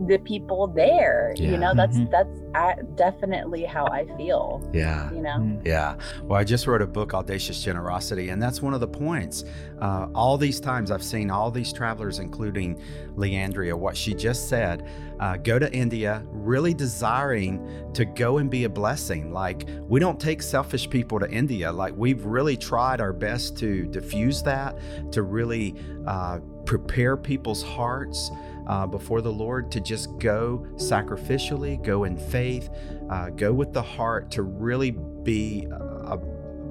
the 0.00 0.18
people 0.18 0.66
there 0.66 1.32
yeah. 1.36 1.50
you 1.50 1.56
know 1.56 1.72
that's 1.74 1.96
mm-hmm. 1.96 2.10
that's 2.10 2.86
definitely 2.96 3.64
how 3.64 3.86
i 3.86 4.04
feel 4.16 4.68
yeah 4.72 5.10
you 5.10 5.22
know 5.22 5.36
mm-hmm. 5.38 5.66
yeah 5.66 5.96
well 6.22 6.38
i 6.38 6.44
just 6.44 6.66
wrote 6.66 6.82
a 6.82 6.86
book 6.86 7.14
audacious 7.14 7.62
generosity 7.62 8.28
and 8.28 8.42
that's 8.42 8.60
one 8.60 8.74
of 8.74 8.80
the 8.80 8.88
points 8.88 9.44
uh, 9.80 10.06
all 10.14 10.36
these 10.36 10.60
times 10.60 10.90
i've 10.90 11.02
seen 11.02 11.30
all 11.30 11.50
these 11.50 11.72
travelers 11.72 12.18
including 12.18 12.80
leandria 13.16 13.74
what 13.74 13.96
she 13.96 14.12
just 14.12 14.48
said 14.48 14.86
uh, 15.20 15.36
go 15.38 15.58
to 15.58 15.72
india 15.72 16.22
really 16.30 16.74
desiring 16.74 17.90
to 17.94 18.04
go 18.04 18.38
and 18.38 18.50
be 18.50 18.64
a 18.64 18.68
blessing 18.68 19.32
like 19.32 19.66
we 19.88 19.98
don't 19.98 20.20
take 20.20 20.42
selfish 20.42 20.90
people 20.90 21.18
to 21.18 21.30
india 21.30 21.72
like 21.72 21.94
we've 21.96 22.24
really 22.26 22.56
tried 22.56 23.00
our 23.00 23.14
best 23.14 23.56
to 23.56 23.86
diffuse 23.86 24.42
that 24.42 24.76
to 25.10 25.22
really 25.22 25.74
uh, 26.06 26.38
prepare 26.66 27.16
people's 27.16 27.62
hearts 27.62 28.30
uh, 28.66 28.86
before 28.86 29.20
the 29.20 29.32
Lord 29.32 29.70
to 29.72 29.80
just 29.80 30.18
go 30.18 30.66
sacrificially, 30.74 31.82
go 31.82 32.04
in 32.04 32.18
faith, 32.18 32.68
uh, 33.10 33.30
go 33.30 33.52
with 33.52 33.72
the 33.72 33.82
heart 33.82 34.30
to 34.32 34.42
really 34.42 34.90
be 34.90 35.66
a 35.70 36.18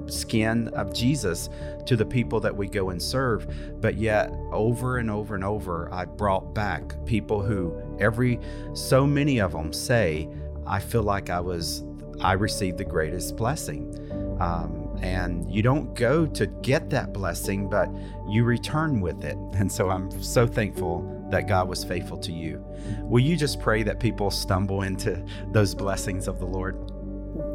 skin 0.06 0.68
of 0.68 0.94
Jesus 0.94 1.48
to 1.86 1.96
the 1.96 2.04
people 2.04 2.38
that 2.40 2.54
we 2.54 2.68
go 2.68 2.90
and 2.90 3.02
serve. 3.02 3.46
But 3.80 3.96
yet, 3.96 4.30
over 4.52 4.98
and 4.98 5.10
over 5.10 5.34
and 5.34 5.44
over, 5.44 5.92
I 5.92 6.04
brought 6.04 6.54
back 6.54 7.04
people 7.06 7.42
who 7.42 7.74
every 7.98 8.38
so 8.74 9.06
many 9.06 9.40
of 9.40 9.52
them 9.52 9.72
say, 9.72 10.28
I 10.66 10.80
feel 10.80 11.02
like 11.02 11.30
I 11.30 11.40
was, 11.40 11.84
I 12.20 12.32
received 12.32 12.78
the 12.78 12.84
greatest 12.84 13.36
blessing. 13.36 13.94
Um, 14.40 14.85
and 15.02 15.50
you 15.50 15.62
don't 15.62 15.94
go 15.94 16.26
to 16.26 16.46
get 16.46 16.90
that 16.90 17.12
blessing, 17.12 17.68
but 17.68 17.88
you 18.28 18.44
return 18.44 19.00
with 19.00 19.24
it. 19.24 19.36
And 19.54 19.70
so 19.70 19.90
I'm 19.90 20.10
so 20.22 20.46
thankful 20.46 21.12
that 21.30 21.48
God 21.48 21.68
was 21.68 21.84
faithful 21.84 22.18
to 22.18 22.32
you. 22.32 22.64
Will 23.00 23.20
you 23.20 23.36
just 23.36 23.60
pray 23.60 23.82
that 23.82 24.00
people 24.00 24.30
stumble 24.30 24.82
into 24.82 25.24
those 25.52 25.74
blessings 25.74 26.28
of 26.28 26.38
the 26.38 26.46
Lord? 26.46 26.78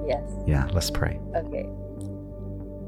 Yes. 0.07 0.29
Yeah, 0.45 0.67
let's 0.73 0.91
pray. 0.91 1.19
Okay. 1.35 1.67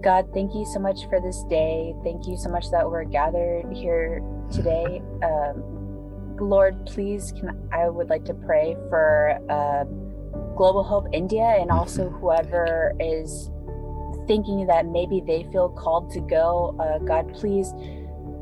God, 0.01 0.27
thank 0.33 0.53
you 0.53 0.65
so 0.65 0.79
much 0.79 1.07
for 1.07 1.21
this 1.21 1.43
day. 1.49 1.93
Thank 2.03 2.27
you 2.27 2.35
so 2.35 2.49
much 2.49 2.69
that 2.71 2.89
we're 2.89 3.05
gathered 3.05 3.71
here 3.71 4.21
today. 4.51 5.01
Um, 5.23 6.35
Lord, 6.37 6.85
please, 6.85 7.31
can 7.31 7.69
I 7.71 7.87
would 7.87 8.09
like 8.09 8.25
to 8.25 8.33
pray 8.33 8.75
for 8.89 9.39
uh, 9.49 9.85
Global 10.55 10.83
Hope 10.83 11.07
India 11.13 11.55
and 11.59 11.71
also 11.71 12.09
whoever 12.09 12.93
is 12.99 13.49
thinking 14.27 14.67
that 14.67 14.85
maybe 14.85 15.21
they 15.25 15.43
feel 15.51 15.69
called 15.69 16.11
to 16.11 16.19
go. 16.19 16.75
Uh, 16.79 16.99
God, 16.99 17.33
please 17.33 17.73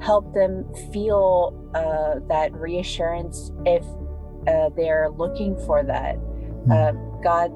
help 0.01 0.33
them 0.33 0.65
feel 0.91 1.57
uh, 1.75 2.19
that 2.27 2.51
reassurance 2.53 3.51
if 3.65 3.83
uh, 4.47 4.69
they're 4.75 5.09
looking 5.09 5.55
for 5.65 5.83
that. 5.83 6.17
Uh, 6.71 6.91
God, 7.23 7.51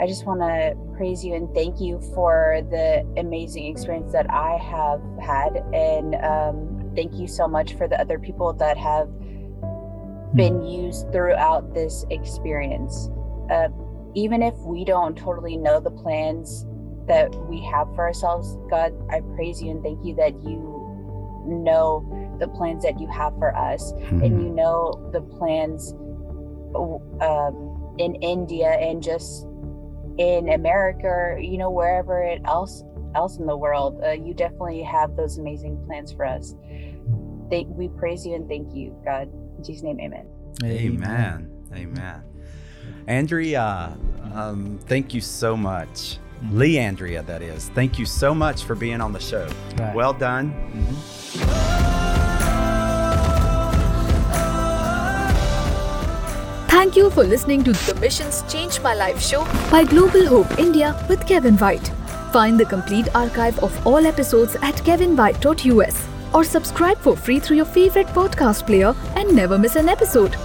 I 0.00 0.06
just 0.06 0.26
want 0.26 0.40
to 0.40 0.76
praise 0.96 1.24
you 1.24 1.34
and 1.34 1.52
thank 1.54 1.80
you 1.80 2.00
for 2.14 2.60
the 2.70 3.04
amazing 3.16 3.66
experience 3.66 4.12
that 4.12 4.30
I 4.30 4.56
have 4.58 5.00
had. 5.20 5.62
And 5.72 6.14
um, 6.16 6.92
thank 6.94 7.14
you 7.14 7.26
so 7.26 7.48
much 7.48 7.74
for 7.74 7.88
the 7.88 8.00
other 8.00 8.18
people 8.18 8.52
that 8.54 8.76
have 8.76 9.08
hmm. 9.08 10.36
been 10.36 10.62
used 10.62 11.10
throughout 11.10 11.74
this 11.74 12.04
experience. 12.10 13.10
Uh, 13.50 13.68
even 14.14 14.42
if 14.42 14.54
we 14.58 14.84
don't 14.84 15.16
totally 15.16 15.56
know 15.56 15.80
the 15.80 15.90
plans 15.90 16.66
that 17.08 17.34
we 17.46 17.62
have 17.62 17.88
for 17.94 18.06
ourselves, 18.06 18.56
God, 18.70 18.94
I 19.10 19.20
praise 19.34 19.62
you 19.62 19.70
and 19.70 19.82
thank 19.82 20.04
you 20.04 20.14
that 20.16 20.34
you 20.42 20.78
know 21.46 22.36
the 22.38 22.48
plans 22.48 22.84
that 22.84 23.00
you 23.00 23.08
have 23.08 23.36
for 23.38 23.56
us 23.56 23.92
mm-hmm. 23.92 24.22
and 24.22 24.42
you 24.42 24.50
know 24.50 25.10
the 25.12 25.20
plans 25.20 25.92
um, 27.22 27.94
in 27.98 28.14
India 28.16 28.70
and 28.70 29.02
just 29.02 29.46
in 30.18 30.50
America, 30.50 31.36
you 31.40 31.58
know, 31.58 31.70
wherever 31.70 32.22
it 32.22 32.42
else 32.44 32.84
else 33.14 33.38
in 33.38 33.46
the 33.46 33.56
world. 33.56 34.00
Uh, 34.04 34.10
you 34.10 34.34
definitely 34.34 34.82
have 34.82 35.16
those 35.16 35.38
amazing 35.38 35.82
plans 35.86 36.12
for 36.12 36.26
us. 36.26 36.54
They, 37.50 37.64
we 37.64 37.88
praise 37.88 38.26
you 38.26 38.34
and 38.34 38.46
thank 38.48 38.74
you, 38.74 38.94
God. 39.04 39.32
In 39.56 39.64
Jesus' 39.64 39.82
name, 39.82 39.98
amen. 40.00 40.26
Amen. 40.62 41.50
Amen. 41.74 42.22
Andrea, 43.06 43.96
um, 44.34 44.78
thank 44.86 45.14
you 45.14 45.20
so 45.20 45.56
much. 45.56 46.18
Lee 46.50 46.78
Andrea, 46.78 47.22
that 47.24 47.42
is. 47.42 47.68
Thank 47.70 47.98
you 47.98 48.06
so 48.06 48.34
much 48.34 48.64
for 48.64 48.74
being 48.74 49.00
on 49.00 49.12
the 49.12 49.20
show. 49.20 49.48
Right. 49.76 49.94
Well 49.94 50.12
done. 50.12 50.52
Thank 56.68 56.96
you 56.96 57.10
for 57.10 57.24
listening 57.24 57.64
to 57.64 57.72
the 57.72 57.98
Missions 58.00 58.44
Changed 58.50 58.82
My 58.82 58.94
Life 58.94 59.20
show 59.20 59.44
by 59.70 59.84
Global 59.84 60.26
Hope 60.26 60.58
India 60.58 61.04
with 61.08 61.26
Kevin 61.26 61.56
White. 61.56 61.88
Find 62.32 62.60
the 62.60 62.66
complete 62.66 63.08
archive 63.14 63.58
of 63.60 63.86
all 63.86 64.06
episodes 64.06 64.54
at 64.56 64.76
kevinwhite.us 64.76 66.06
or 66.34 66.44
subscribe 66.44 66.98
for 66.98 67.16
free 67.16 67.40
through 67.40 67.56
your 67.56 67.64
favorite 67.64 68.06
podcast 68.08 68.66
player 68.66 68.94
and 69.16 69.34
never 69.34 69.58
miss 69.58 69.76
an 69.76 69.88
episode. 69.88 70.36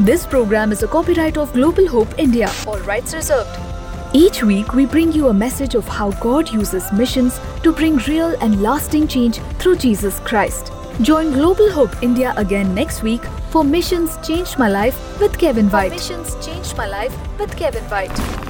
This 0.00 0.26
program 0.26 0.72
is 0.72 0.82
a 0.82 0.88
copyright 0.88 1.36
of 1.36 1.52
Global 1.52 1.86
Hope 1.88 2.18
India, 2.18 2.50
all 2.66 2.78
rights 2.80 3.14
reserved. 3.14 3.65
Each 4.12 4.42
week, 4.42 4.72
we 4.72 4.86
bring 4.86 5.12
you 5.12 5.28
a 5.28 5.34
message 5.34 5.74
of 5.74 5.86
how 5.86 6.10
God 6.12 6.50
uses 6.50 6.90
missions 6.92 7.38
to 7.62 7.72
bring 7.72 7.96
real 7.98 8.34
and 8.40 8.62
lasting 8.62 9.08
change 9.08 9.38
through 9.58 9.76
Jesus 9.76 10.20
Christ. 10.20 10.72
Join 11.02 11.32
Global 11.32 11.70
Hope 11.70 12.02
India 12.02 12.32
again 12.36 12.74
next 12.74 13.02
week 13.02 13.22
for 13.50 13.64
Missions 13.64 14.16
Changed 14.26 14.58
My 14.58 14.68
Life 14.68 15.20
with 15.20 15.36
Kevin 15.38 15.68
White. 15.68 15.90
Missions 15.90 16.34
Changed 16.44 16.76
My 16.76 16.86
Life 16.86 17.14
with 17.38 17.54
Kevin 17.56 17.84
White. 17.84 18.45